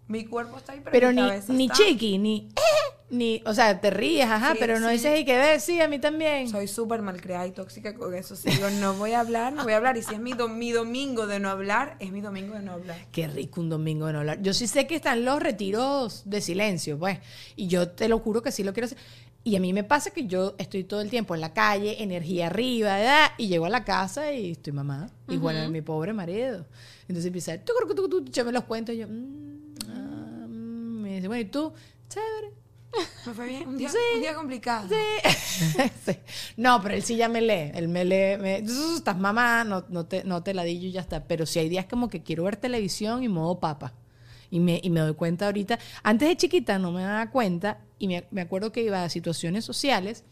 [0.07, 3.43] mi cuerpo está ahí, pero, Pero mi ni, cabeza ni está- chiqui, ni, eh, ni,
[3.45, 4.93] o sea, te ríes, ajá, Sí, pero no sí.
[4.93, 6.47] dices, y que ves, sí, a mí también.
[6.49, 8.35] Soy súper malcriada y tóxica con eso.
[8.35, 9.97] Si digo, no voy a hablar, no voy a hablar.
[9.97, 12.71] Y si es mi, do- mi domingo de no hablar, es mi domingo de no
[12.71, 12.97] hablar.
[13.11, 14.41] Qué rico un domingo de no hablar.
[14.41, 17.19] Yo sí sé que están los retiros de silencio, pues.
[17.55, 18.97] Y yo te lo juro que sí lo quiero hacer.
[19.43, 22.45] Y a mí me pasa que yo estoy todo el tiempo en la calle, energía
[22.47, 23.31] arriba, ¿verdad?
[23.39, 25.09] y llego a la casa y estoy mamá.
[25.27, 26.65] Igual a mi pobre marido.
[27.07, 31.01] Entonces empieza, tú, tú, tú, tú, yo me los cuento y yo, mm, ah, mm.
[31.01, 31.73] me dice, bueno, ¿y tú?
[32.07, 32.60] Chévere.
[33.25, 33.67] Me fue bien.
[33.67, 33.97] Un día, Sí.
[34.15, 34.87] un día complicado.
[36.05, 36.13] Sí.
[36.57, 37.71] No, pero él sí ya me lee.
[37.73, 38.37] Él me lee.
[38.41, 41.25] Me, "Zzz, estás mamá, no, no, te, no te la di yo y ya está.
[41.25, 43.93] Pero si hay días como que quiero ver televisión y modo papa.
[44.49, 45.79] Y me, y me doy cuenta ahorita.
[46.03, 47.79] Antes de chiquita no me daba cuenta.
[47.99, 50.23] Y me, me acuerdo que iba a situaciones sociales.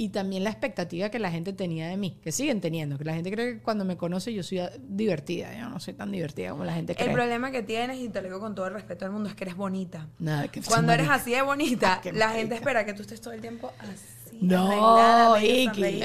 [0.00, 2.16] Y también la expectativa que la gente tenía de mí.
[2.22, 2.96] Que siguen teniendo.
[2.98, 5.52] Que la gente cree que cuando me conoce yo soy divertida.
[5.58, 7.08] Yo no soy tan divertida como la gente cree.
[7.08, 9.34] El problema que tienes, y te lo digo con todo el respeto del mundo, es
[9.34, 10.06] que eres bonita.
[10.20, 11.22] Nada, que Cuando eres marica.
[11.24, 12.38] así de bonita, Qué la marica.
[12.38, 14.38] gente espera que tú estés todo el tiempo así.
[14.40, 16.00] No, Iki.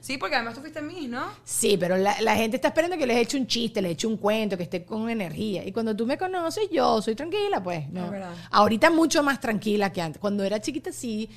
[0.00, 1.26] Sí, porque además tú fuiste Miss, ¿no?
[1.42, 4.16] Sí, pero la, la gente está esperando que les eche un chiste, les eche un
[4.16, 5.64] cuento, que esté con energía.
[5.66, 7.88] Y cuando tú me conoces, yo soy tranquila, pues.
[7.90, 8.04] ¿no?
[8.04, 8.32] Es verdad.
[8.52, 10.20] Ahorita mucho más tranquila que antes.
[10.20, 11.28] Cuando era chiquita, sí.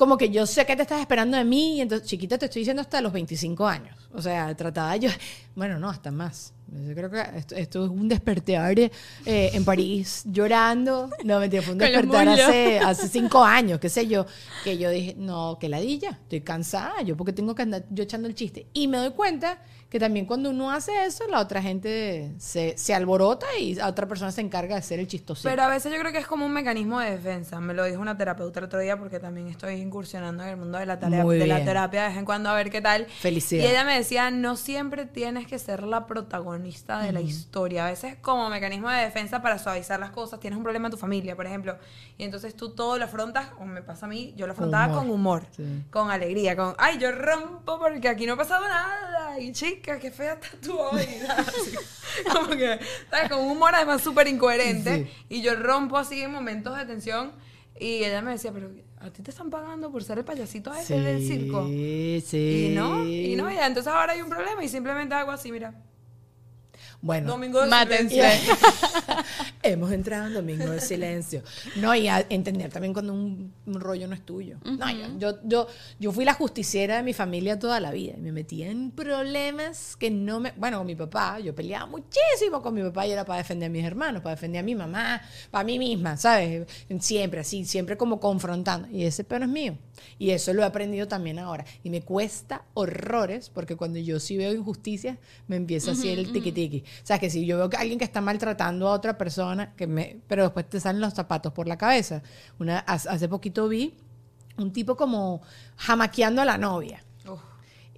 [0.00, 2.60] Como que yo sé que te estás esperando de mí, y entonces, chiquita, te estoy
[2.60, 3.94] diciendo hasta los 25 años.
[4.14, 5.10] O sea, trataba yo.
[5.54, 6.54] Bueno, no, hasta más.
[6.68, 8.90] Yo creo que esto, esto es un despertar eh,
[9.26, 11.10] en París llorando.
[11.22, 14.24] No, mentira, fue un despertar hace, hace cinco años, qué sé yo.
[14.64, 18.26] Que yo dije, no, que ladilla, estoy cansada, yo porque tengo que andar yo echando
[18.26, 18.68] el chiste.
[18.72, 22.94] Y me doy cuenta que también cuando uno hace eso, la otra gente se, se
[22.94, 25.48] alborota y a otra persona se encarga de hacer el chistosito.
[25.48, 27.60] Pero a veces yo creo que es como un mecanismo de defensa.
[27.60, 30.78] Me lo dijo una terapeuta el otro día porque también estoy incursionando en el mundo
[30.78, 33.06] de la, tarea- de la terapia de vez en cuando a ver qué tal.
[33.06, 33.64] Felicidad.
[33.64, 37.86] Y ella me decía, no siempre tienes que ser la protagonista de la historia.
[37.86, 40.38] A veces como mecanismo de defensa para suavizar las cosas.
[40.38, 41.76] Tienes un problema en tu familia, por ejemplo.
[42.16, 45.00] Y entonces tú todo lo afrontas, o me pasa a mí, yo lo afrontaba humor.
[45.02, 45.82] con humor, Sí.
[45.90, 49.38] con alegría, con, ay, yo rompo porque aquí no ha pasado nada.
[49.40, 51.06] Y chica, qué fea estás tú hoy.
[52.32, 52.78] Como que,
[53.10, 53.30] ¿sabes?
[53.30, 55.10] Con un humor además súper incoherente.
[55.28, 57.32] Y yo rompo así en momentos de tensión.
[57.78, 58.70] Y ella me decía, pero
[59.00, 61.66] ¿a ti te están pagando por ser el payasito ese del circo?
[61.66, 62.66] Sí, sí.
[62.66, 63.66] Y no, y no, ya.
[63.66, 65.74] Entonces ahora hay un problema y simplemente hago así, mira.
[67.02, 68.14] Bueno, Domingo de Mátense.
[68.14, 68.54] silencio.
[69.62, 71.42] hemos entrado en domingo de silencio.
[71.76, 74.58] No, y a entender también cuando un, un rollo no es tuyo.
[74.64, 75.66] No, yo, yo, yo,
[75.98, 79.96] yo fui la justiciera de mi familia toda la vida y me metía en problemas
[79.96, 80.52] que no me...
[80.56, 83.72] Bueno, con mi papá, yo peleaba muchísimo con mi papá y era para defender a
[83.72, 86.66] mis hermanos, para defender a mi mamá, para mí misma, ¿sabes?
[87.00, 88.88] Siempre así, siempre como confrontando.
[88.90, 89.76] Y ese pero es mío.
[90.18, 91.64] Y eso lo he aprendido también ahora.
[91.82, 96.52] Y me cuesta horrores porque cuando yo sí veo injusticias, me empieza así el tiqui
[96.52, 96.84] tiqui.
[97.02, 99.86] O sea, que si yo veo que alguien que está maltratando a otra persona, que
[99.86, 102.22] me, pero después te salen los zapatos por la cabeza.
[102.58, 103.94] Una, hace poquito vi
[104.56, 105.42] un tipo como
[105.76, 107.04] jamaqueando a la novia.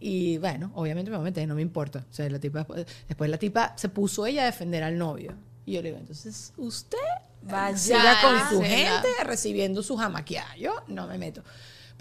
[0.05, 2.05] Y bueno, obviamente me no me importa.
[2.11, 2.67] O sea, la tipa,
[3.07, 5.35] después la tipa se puso ella a defender al novio.
[5.65, 6.99] Y yo le digo, entonces, usted
[7.43, 8.17] Vaya.
[8.21, 10.57] con su gente recibiendo su jamaqueada.
[10.57, 11.45] Yo no me meto.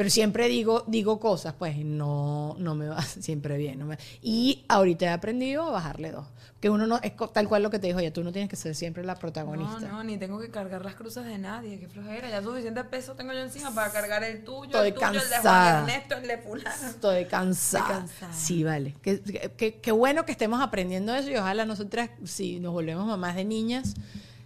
[0.02, 3.78] Pero siempre digo, digo cosas, pues no, no me va siempre bien.
[3.78, 6.26] no me- y ahorita he aprendido a bajarle dos.
[6.60, 8.56] Que uno no, es tal cual lo que te dijo, ya tú no tienes que
[8.56, 9.80] ser siempre la No, protagonista.
[9.88, 12.30] no, ni tengo que cargar las cruces de nadie, qué flojera.
[12.30, 15.20] Ya suficiente peso tengo yo encima para cargar el tuyo, Estoy el tuyo, el de
[15.20, 15.72] cansada.
[15.82, 16.88] Juan Ernesto, el de fulano.
[16.89, 17.84] Estoy cansada.
[17.86, 18.34] Estoy cansada.
[18.34, 18.95] Sí, vale.
[19.04, 19.22] Qué,
[19.58, 23.45] qué- qué bueno que estemos aprendiendo eso y ojalá nosotras, si nos volvemos mamás de
[23.45, 23.93] niñas,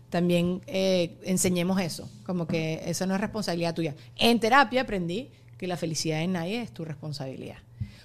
[0.09, 2.09] también eh, enseñemos eso.
[2.25, 3.95] Como que eso no es responsabilidad tuya.
[4.15, 7.57] En terapia aprendí que la felicidad de nadie es tu responsabilidad.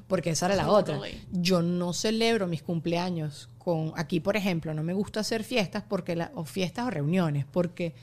[0.07, 0.99] Porque esa era la otra.
[1.31, 3.93] Yo no celebro mis cumpleaños con...
[3.97, 7.95] Aquí, por ejemplo, no me gusta hacer fiestas porque la, o fiestas o reuniones porque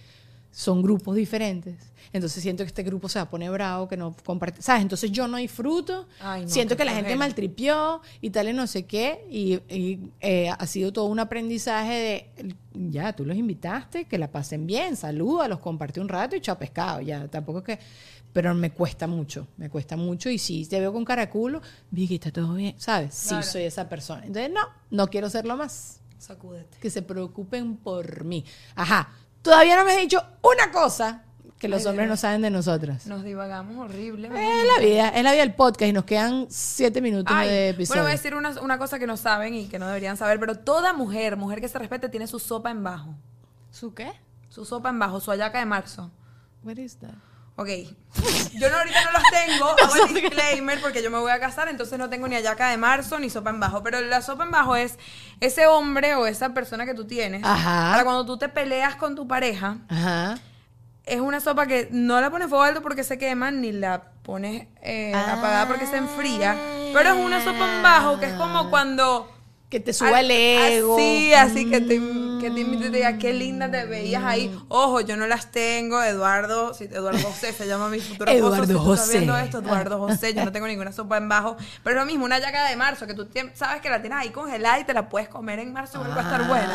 [0.51, 1.75] son grupos diferentes.
[2.13, 4.81] Entonces siento que este grupo se va a poner bravo, que no comparte, ¿sabes?
[4.81, 8.65] Entonces yo no disfruto, Ay, no, siento que la gente maltripió y tal y no
[8.65, 12.55] sé qué, y, y, eh, ha sido todo un aprendizaje de,
[12.89, 16.57] ya, tú los invitaste, que la pasen bien, saluda, los comparte un rato y chao
[16.57, 17.79] pescado, ya, tampoco es que,
[18.31, 22.31] pero me cuesta mucho, me cuesta mucho y si te veo con caraculo, Vicky, está
[22.31, 23.13] todo bien, ¿sabes?
[23.13, 23.43] Sí, Claro.
[23.43, 24.23] soy esa persona.
[24.25, 26.77] Entonces, no, no quiero serlo más Sacúdete.
[26.79, 28.45] que se preocupen por mí.
[28.75, 29.09] Ajá,
[29.41, 31.23] todavía no me has dicho una cosa
[31.59, 32.09] que los Ay, hombres Dios.
[32.11, 33.07] no saben de nosotras.
[33.07, 34.27] Nos divagamos horrible.
[34.27, 37.55] Es la vida, es la vida del podcast y nos quedan siete minutos Ay, de
[37.55, 38.01] bueno, episodio.
[38.03, 40.55] voy a decir una, una cosa que no saben y que no deberían saber, pero
[40.55, 43.15] toda mujer, mujer que se respete, tiene su sopa en bajo.
[43.71, 44.11] ¿Su qué?
[44.49, 46.11] Su sopa en bajo, su ayaca de marzo.
[46.63, 47.15] What is that?
[47.57, 47.69] Ok.
[48.53, 51.67] Yo no, ahorita no los tengo, hago el disclaimer porque yo me voy a casar,
[51.69, 53.81] entonces no tengo ni ayaca de marzo ni sopa en bajo.
[53.83, 54.97] Pero la sopa en bajo es
[55.39, 57.43] ese hombre o esa persona que tú tienes.
[57.43, 57.91] Ajá.
[57.91, 60.37] Para cuando tú te peleas con tu pareja, Ajá.
[61.05, 64.67] es una sopa que no la pones fuego alto porque se quema, ni la pones
[64.83, 66.55] eh, apagada porque se enfría.
[66.93, 69.33] Pero es una sopa en bajo que es como cuando...
[69.69, 70.95] Que te suba el ego.
[70.95, 71.99] Así, así que te,
[72.49, 74.55] que te invite y te diga qué linda te veías ahí.
[74.69, 76.01] Ojo, yo no las tengo.
[76.01, 78.95] Eduardo, si Eduardo José se llama mi futuro Eduardo esposo.
[78.95, 79.17] Si José.
[79.19, 81.57] viendo esto, Eduardo José, yo no tengo ninguna sopa en bajo.
[81.83, 84.29] Pero es lo mismo, una yaca de marzo que tú sabes que la tienes ahí
[84.29, 86.73] congelada y te la puedes comer en marzo vuelve a estar buena.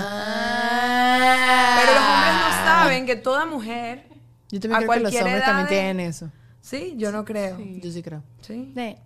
[0.76, 1.78] Ah.
[1.80, 4.06] Pero los hombres no saben que toda mujer.
[4.50, 6.30] Yo a también creo que los hombres edad también de- tienen eso.
[6.60, 7.58] Sí, yo no creo.
[7.58, 8.22] Yo sí creo.
[8.40, 8.72] Sí.
[8.76, 8.96] Sí.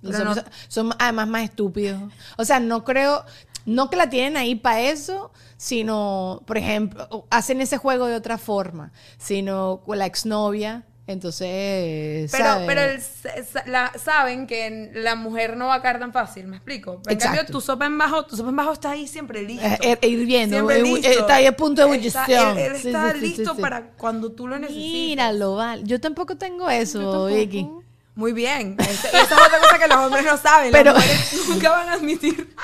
[0.00, 2.00] Los Pero hombres no- son son además más estúpidos.
[2.36, 3.24] O sea, no creo,
[3.66, 8.38] no que la tienen ahí para eso, sino, por ejemplo, hacen ese juego de otra
[8.38, 12.66] forma, sino con la exnovia, entonces, Pero, ¿sabes?
[12.66, 17.00] pero el- la- saben que la mujer no va a caer tan fácil, ¿me explico?
[17.08, 19.66] En cambio, tu sopa en bajo, tu sopa en bajo está ahí siempre listo.
[19.66, 21.08] Eh, eh, hirviendo, Siempre eh, listo.
[21.08, 22.58] está ahí a punto de ebullición.
[22.58, 23.60] Él, está sí, sí, sí, listo sí.
[23.60, 24.92] para cuando tú lo necesites.
[24.92, 25.82] Míralo, vale.
[25.84, 27.26] Yo tampoco tengo eso.
[27.26, 27.68] Vicky.
[28.14, 28.76] Muy bien.
[28.78, 30.70] Esa, esa es otra cosa que los hombres no saben.
[30.70, 32.54] Pero- Las mujeres nunca van a admitir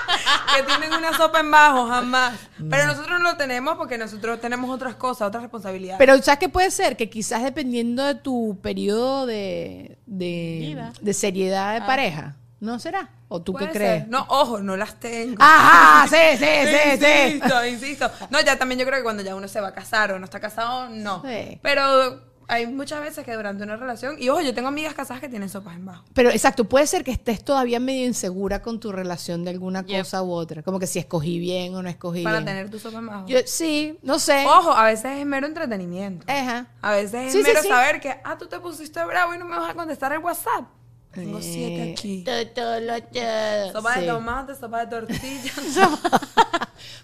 [0.55, 2.37] que tienen una sopa en bajo, jamás.
[2.69, 5.97] Pero nosotros no lo tenemos porque nosotros tenemos otras cosas, otras responsabilidades.
[5.97, 6.95] Pero ¿sabes qué puede ser?
[6.97, 13.09] Que quizás dependiendo de tu periodo de, de, seriedad de pareja, ¿no será?
[13.27, 14.01] ¿O tú qué crees?
[14.01, 14.07] ser.
[14.09, 15.37] No, ojo, no las tengo.
[15.39, 17.05] Ajá, sí, sí, sí, sí.
[17.35, 18.11] Insisto, insisto.
[18.31, 20.25] No, ya también yo creo que cuando ya uno se va a casar o no
[20.25, 21.21] está casado, no.
[21.23, 21.59] Sí.
[21.61, 25.29] Pero hay muchas veces que durante una relación, y ojo, yo tengo amigas casadas que
[25.29, 26.03] tienen sopas en bajo.
[26.13, 29.99] Pero exacto, puede ser que estés todavía medio insegura con tu relación de alguna Yep.
[29.99, 30.63] cosa u otra.
[30.63, 32.45] Como que si escogí bien o no escogí Para bien.
[32.45, 33.27] tener tu sopa en bajo.
[33.27, 34.45] Yo, sí, no sé.
[34.45, 36.25] Ojo, a veces es mero entretenimiento.
[36.27, 36.67] Ajá.
[36.81, 37.67] A veces es Sí, sí, mero sí.
[37.69, 40.65] saber que, ah, tú te pusiste bravo y no me vas a contestar el WhatsApp.
[41.11, 42.23] Tengo siete Eh, aquí.
[42.23, 43.71] todo, todo lo- todo.
[43.73, 44.01] Sopa Sí.
[44.01, 45.51] de tomate, sopa de tortilla.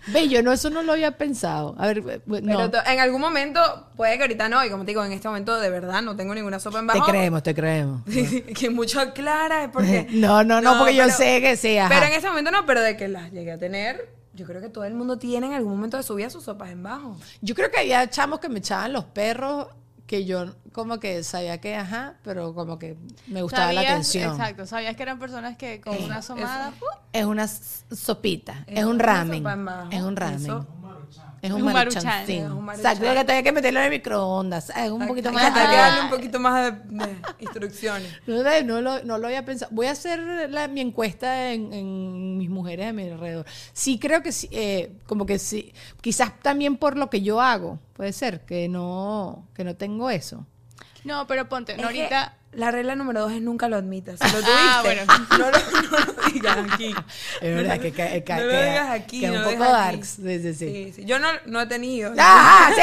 [0.07, 1.75] Ve, yo no, eso no lo había pensado.
[1.79, 2.71] A ver, eh, Pero no.
[2.71, 3.59] to- en algún momento,
[3.95, 6.35] puede que ahorita no, y como te digo, en este momento de verdad no tengo
[6.35, 7.09] ninguna sopa en Te bajo.
[7.09, 8.01] creemos, te creemos.
[8.55, 10.07] que mucho aclara es porque...
[10.11, 11.89] No, no, no, porque yo sé que sí, ajá.
[11.89, 14.69] Pero en ese momento no, pero de que las llegué a tener, yo creo que
[14.69, 17.17] todo el mundo tiene en algún momento de su vida sus sopas en bajo.
[17.41, 19.67] Yo creo que había chamos que me echaban los perros
[20.07, 22.97] que yo como que sabía que, ajá, pero como que
[23.27, 24.31] me gustaba la atención.
[24.31, 26.69] Exacto, sabías que eran personas que con una asomada...
[26.69, 26.99] ¡uh!
[27.13, 29.45] Es una sopita, es, Es un ramen.
[29.91, 30.41] Es un ramen.
[30.41, 30.67] eso.
[31.41, 32.03] Es un Un maruchan,
[32.51, 34.71] un Exacto, que tenía que meterlo en el microondas.
[34.75, 35.53] Es un poquito Hay más.
[35.53, 38.11] que darle un poquito más de, de instrucciones.
[38.25, 39.69] No, lo, no lo había pensado.
[39.73, 43.45] Voy a hacer la- mi encuesta en, en mis mujeres de mi alrededor.
[43.73, 45.73] Sí, creo que sí, eh, como que sí.
[46.01, 47.79] Quizás también por lo que yo hago.
[47.93, 50.45] Puede ser que no, que no tengo eso.
[51.03, 52.37] No, pero ponte, Es no, que ahorita...
[52.55, 54.19] la regla número dos es nunca lo admitas.
[54.21, 55.01] Lo tuviste, Ah, bueno.
[55.31, 56.95] no, lo, no lo digas aquí.
[57.41, 59.19] Es verdad que, que, que, no lo digas aquí.
[59.21, 60.07] que no un poco darks.
[60.21, 60.53] Sí, sí, sí.
[60.53, 61.05] Sí, sí.
[61.05, 62.13] Yo no, no he tenido.
[62.17, 62.81] Ajá, sí,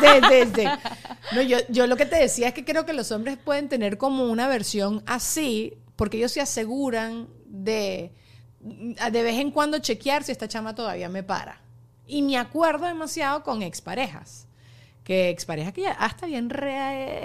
[0.00, 1.34] sí, sí, sí, sí.
[1.34, 3.98] No, yo, yo lo que te decía es que creo que los hombres pueden tener
[3.98, 8.12] como una versión así, porque ellos se aseguran de
[8.64, 11.60] de vez en cuando chequear si esta chama todavía me para.
[12.06, 14.46] Y me acuerdo demasiado con exparejas.
[15.04, 16.48] Que exparejas que ya hasta habían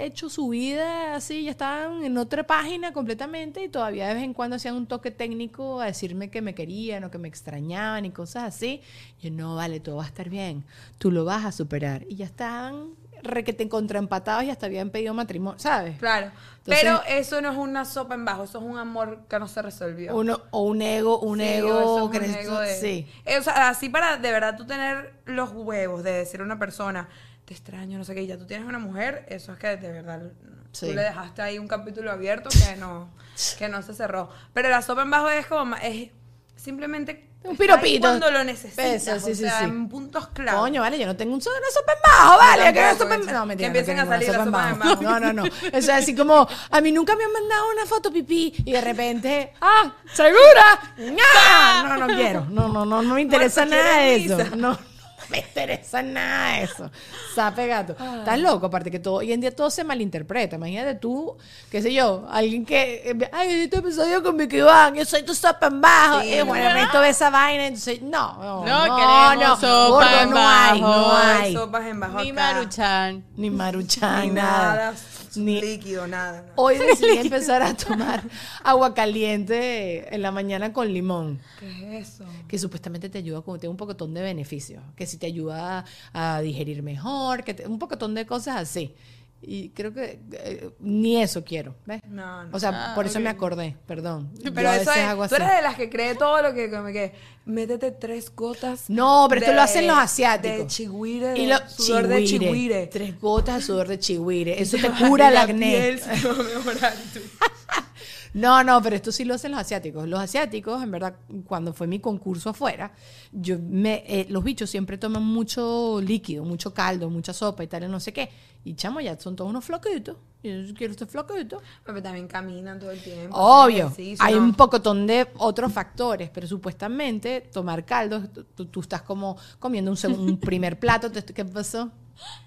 [0.00, 4.34] hecho su vida así, ya estaban en otra página completamente y todavía de vez en
[4.34, 8.10] cuando hacían un toque técnico a decirme que me querían o que me extrañaban y
[8.10, 8.82] cosas así.
[9.22, 10.62] Yo, no, vale, todo va a estar bien,
[10.98, 12.04] tú lo vas a superar.
[12.06, 12.90] Y ya estaban
[13.22, 15.98] requete contraempatados y hasta habían pedido matrimonio, ¿sabes?
[15.98, 16.30] Claro.
[16.58, 19.48] Entonces- Pero eso no es una sopa en bajo, eso es un amor que no
[19.48, 20.14] se resolvió.
[20.16, 23.06] Uno, o un ego, un Sí, ego, eso es que un necesito- ego de- sí.
[23.24, 26.58] Eh, o sea, así para de verdad tú tener los huevos de decir a una
[26.58, 27.08] persona,
[27.50, 29.90] te extraño, no sé qué, y ya tú tienes una mujer, eso es que de
[29.90, 30.22] verdad
[30.70, 30.86] Sí.
[30.86, 33.10] tú le dejaste ahí un capítulo abierto que no,
[33.58, 34.30] que no se cerró.
[34.52, 36.10] Pero la sopa en bajo es como, es,
[36.54, 38.02] simplemente Un piropito.
[38.02, 39.64] cuando lo necesitas, Eso, sí, o sí, sea, sí.
[39.64, 40.56] en puntos clave.
[40.60, 43.20] Coño, vale, yo no tengo un una sopa en bajo, vale, una tampoco, sopa en
[43.22, 43.32] eso.
[43.32, 45.02] No, mentira, Que empiecen no a salir sopa en sopas en bajo.
[45.02, 45.44] No, no, no.
[45.46, 48.80] Eso es así como, a mí nunca me han mandado una foto pipí y de
[48.80, 50.94] repente, ah, ¿segura?
[50.98, 51.82] ¡Nah!
[51.98, 52.44] No, no quiero.
[52.48, 54.56] No, no, no, no me interesa nada de ¿quieres eso.
[54.56, 54.89] No, no
[55.30, 56.90] me interesa nada eso.
[57.34, 57.96] Sape gato.
[58.18, 60.56] Estás loco, aparte que todo, hoy en día todo se malinterpreta.
[60.56, 61.36] Imagínate tú,
[61.70, 65.34] qué sé yo, alguien que, eh, ay, este episodio con Vicky Van, yo soy tu
[65.34, 66.20] sopa en bajo.
[66.20, 66.46] Sí, y no.
[66.46, 70.20] bueno, el resto ve esa vaina, entonces, no, no, No no, queremos no, sopa gordo,
[70.22, 71.12] en no hay, no bajo.
[71.16, 71.54] hay.
[71.54, 72.52] sopas en bajo Ni acá.
[72.52, 73.24] Maruchan.
[73.36, 74.74] Ni maruchan, Ni nada.
[74.74, 74.94] nada,
[75.36, 76.42] Ni- líquido, nada.
[76.42, 76.52] nada.
[76.56, 78.22] Hoy decidí empezar a tomar
[78.64, 82.24] agua caliente en la mañana con limón, ¿Qué es eso?
[82.48, 86.40] que supuestamente te ayuda, como tiene un pocotón de beneficios, que si te ayuda a
[86.40, 88.94] digerir mejor, que te- un pocotón de cosas así.
[89.42, 92.02] Y creo que eh, ni eso quiero, ¿ves?
[92.06, 92.54] No, no.
[92.54, 94.30] O sea, Ah, por eso me acordé, perdón.
[94.42, 95.42] Yo Pero a eso veces es, hago tú así.
[95.42, 97.14] eres de las que cree todo lo que, como que
[97.46, 98.90] métete tres gotas.
[98.90, 100.58] No, pero esto de- lo hacen los asiáticos.
[100.58, 102.46] De chihuire, Y lo, sudor de chihuire.
[102.52, 102.86] chihuire.
[102.88, 104.60] Tres gotas de sudor de chihuire.
[104.62, 105.98] Eso te cura el la acné.
[105.98, 106.94] piel a mejorar.
[108.34, 110.06] No, no, pero esto sí lo hacen los asiáticos.
[110.08, 111.16] Los asiáticos, en verdad,
[111.46, 112.92] cuando fue mi concurso afuera,
[113.32, 117.90] yo me, eh, los bichos siempre toman mucho líquido, mucho caldo, mucha sopa y tal,
[117.90, 118.30] no sé qué.
[118.64, 120.16] Y chamo, ya son todos unos floquitos.
[120.42, 121.60] Yo quiero este floquito.
[121.84, 123.36] Pero también caminan todo el tiempo.
[123.36, 124.40] Obvio, hay ¿no?
[124.40, 128.22] un pocotón de otros factores, pero supuestamente tomar caldo,
[128.54, 131.10] tú, tú estás como comiendo un, un primer plato.
[131.12, 131.90] ¿Qué pasó?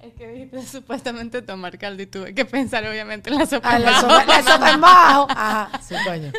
[0.01, 3.69] Es que viste supuestamente tomar caldo y tuve que pensar obviamente en la sopa.
[3.71, 4.01] Ah, en la, bajo.
[4.01, 5.27] sopa, la sopa en bajo.
[5.29, 6.31] Ajá, sí, coño.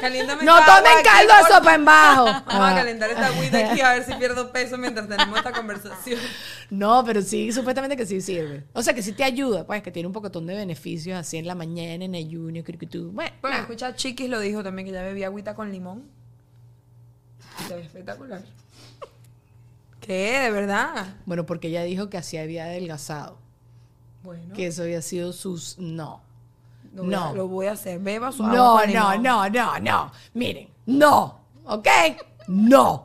[0.42, 2.24] No tomen caldo de por- sopa en bajo.
[2.46, 2.74] Vamos a Ajá.
[2.76, 6.20] calentar esta agüita aquí a ver si pierdo peso mientras tenemos esta conversación.
[6.70, 8.64] No, pero sí, supuestamente que sí sirve.
[8.72, 11.46] O sea, que sí te ayuda, pues, que tiene un pocotón de beneficios así en
[11.46, 13.10] la mañana, en ayuno, creo que tú.
[13.12, 16.04] Bueno, Bueno, escucha, Chiquis lo dijo también que ya bebía agüita con limón.
[17.60, 18.42] Y se ve espectacular.
[20.06, 20.38] ¿Qué?
[20.40, 21.16] ¿De verdad?
[21.26, 23.38] Bueno, porque ella dijo que así había adelgazado.
[24.22, 25.76] Bueno, Que eso había sido sus.
[25.78, 26.20] No.
[26.94, 27.34] lo voy, a, no.
[27.34, 27.98] lo voy a hacer.
[27.98, 29.22] Beba su agua No, con no, limón.
[29.22, 30.12] no, no, no.
[30.34, 31.40] Miren, no.
[31.66, 31.88] ¿Ok?
[32.48, 33.04] No.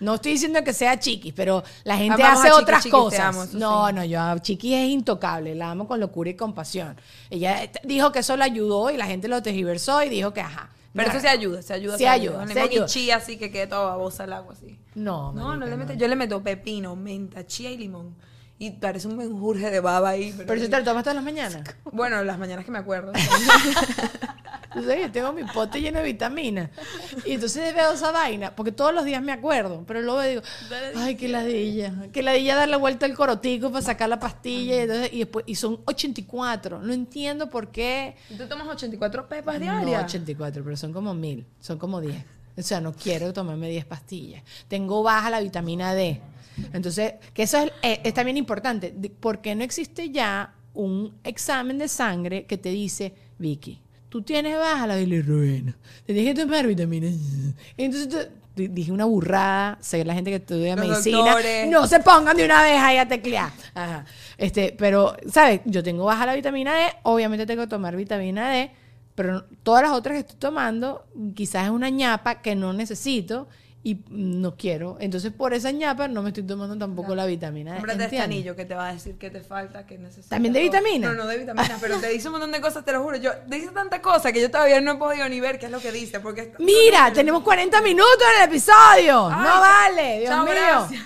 [0.00, 3.20] No estoy diciendo que sea chiquis, pero la gente Amamos hace otras cosas.
[3.20, 3.94] amo, no, sí.
[3.94, 6.96] no, yo a Chiquis es intocable, la amo con locura y compasión.
[7.30, 10.70] Ella dijo que eso le ayudó y la gente lo tergiversó y dijo que ajá.
[10.98, 11.96] Pero No, eso se ayuda, se ayuda.
[11.96, 12.84] Sí se ayuda, Con se limón ayuda.
[12.84, 14.78] Y chía así que quede toda babosa el agua así.
[14.94, 15.92] No, No, no le meto.
[15.94, 18.14] Yo le meto pepino, menta, chía y limón.
[18.60, 20.32] Y parece un menjurje de baba ahí.
[20.36, 21.62] Pero, Pero si te lo tomas todas las mañanas.
[21.92, 23.12] Bueno, las mañanas que me acuerdo.
[24.74, 26.70] Sabes, yo tengo mi pote lleno de vitaminas.
[27.24, 30.42] Y entonces veo esa vaina, porque todos los días me acuerdo, pero luego digo,
[30.96, 31.92] ay, qué ladilla.
[32.12, 34.76] Qué ladilla darle vuelta al corotico para sacar la pastilla.
[34.76, 36.80] Y, entonces- y después, y son 84.
[36.80, 38.16] No entiendo por qué.
[38.30, 40.04] ¿Y tú tomas 84 pepas No, diarias?
[40.04, 42.24] 84, pero son como mil, son como 10.
[42.58, 44.42] O sea, no quiero tomarme 10 pastillas.
[44.66, 46.20] Tengo baja la vitamina D.
[46.72, 48.92] Entonces, que eso es, eh, es también importante.
[48.96, 54.22] De- ¿Por qué no existe ya un examen de sangre que te dice, Vicky, tú
[54.22, 57.16] tienes baja la bilirrubina, tienes que tomar vitamina D"?
[57.76, 61.68] Entonces, tú- di- dije una burrada, sé la gente que estudia Los medicina, doctores.
[61.70, 63.52] no se pongan de una vez ahí a teclear.
[63.74, 64.04] Ajá.
[64.36, 65.60] Este, pero, ¿sabes?
[65.64, 68.70] Yo tengo baja la vitamina D, obviamente tengo que tomar vitamina D,
[69.18, 71.04] pero todas las otras que estoy tomando,
[71.34, 73.48] quizás es una ñapa que no necesito
[73.82, 74.96] y no quiero.
[75.00, 77.78] Entonces, por esa ñapa no me estoy tomando tampoco la vitamina D.
[77.78, 80.28] Cómprate este anillo que te va a decir que te falta, que necesitas.
[80.28, 81.08] ¿También de vitamina?
[81.08, 83.16] No, no de vitamina, pero te dice un montón de cosas, te lo juro.
[83.16, 85.80] Yo dice tanta cosa que yo todavía no he podido ni ver qué es lo
[85.80, 86.20] que dice.
[86.20, 89.30] Porque Mira, tenemos 40 minutos en el episodio.
[89.32, 91.02] Ay, no vale, Dios chao, mío.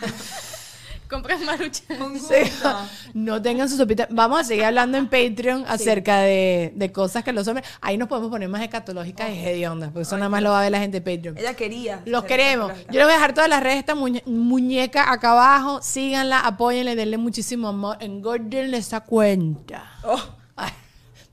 [1.13, 1.99] Compras maruchan.
[1.99, 2.35] Con Sí.
[2.41, 2.75] gusto.
[3.13, 4.09] No tengan su sopita.
[4.11, 7.69] Vamos a seguir hablando en Patreon acerca de, de cosas que los hombres.
[7.83, 10.63] Ahí nos podemos poner más escatológicas y hediondas, porque eso nada más lo va a
[10.63, 11.37] ver la gente de Patreon.
[11.37, 12.01] Ella quería.
[12.07, 12.73] Los queremos.
[12.91, 15.83] Yo les voy a dejar todas las redes de esta muñe- muñeca acá abajo.
[15.83, 17.99] Síganla, apóyenle, denle muchísimo amor.
[18.01, 19.85] Engórdenle esa cuenta.
[20.05, 20.19] Oh,
[20.57, 20.73] Ay,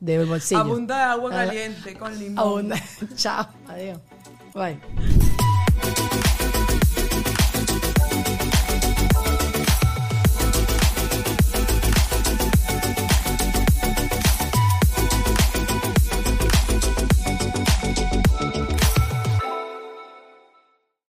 [0.01, 0.59] de bolsillo.
[0.61, 2.37] a punta de agua caliente con limón.
[2.39, 2.75] abunda.
[3.15, 3.47] Chao.
[3.69, 3.97] Adiós.
[4.53, 5.38] Bye.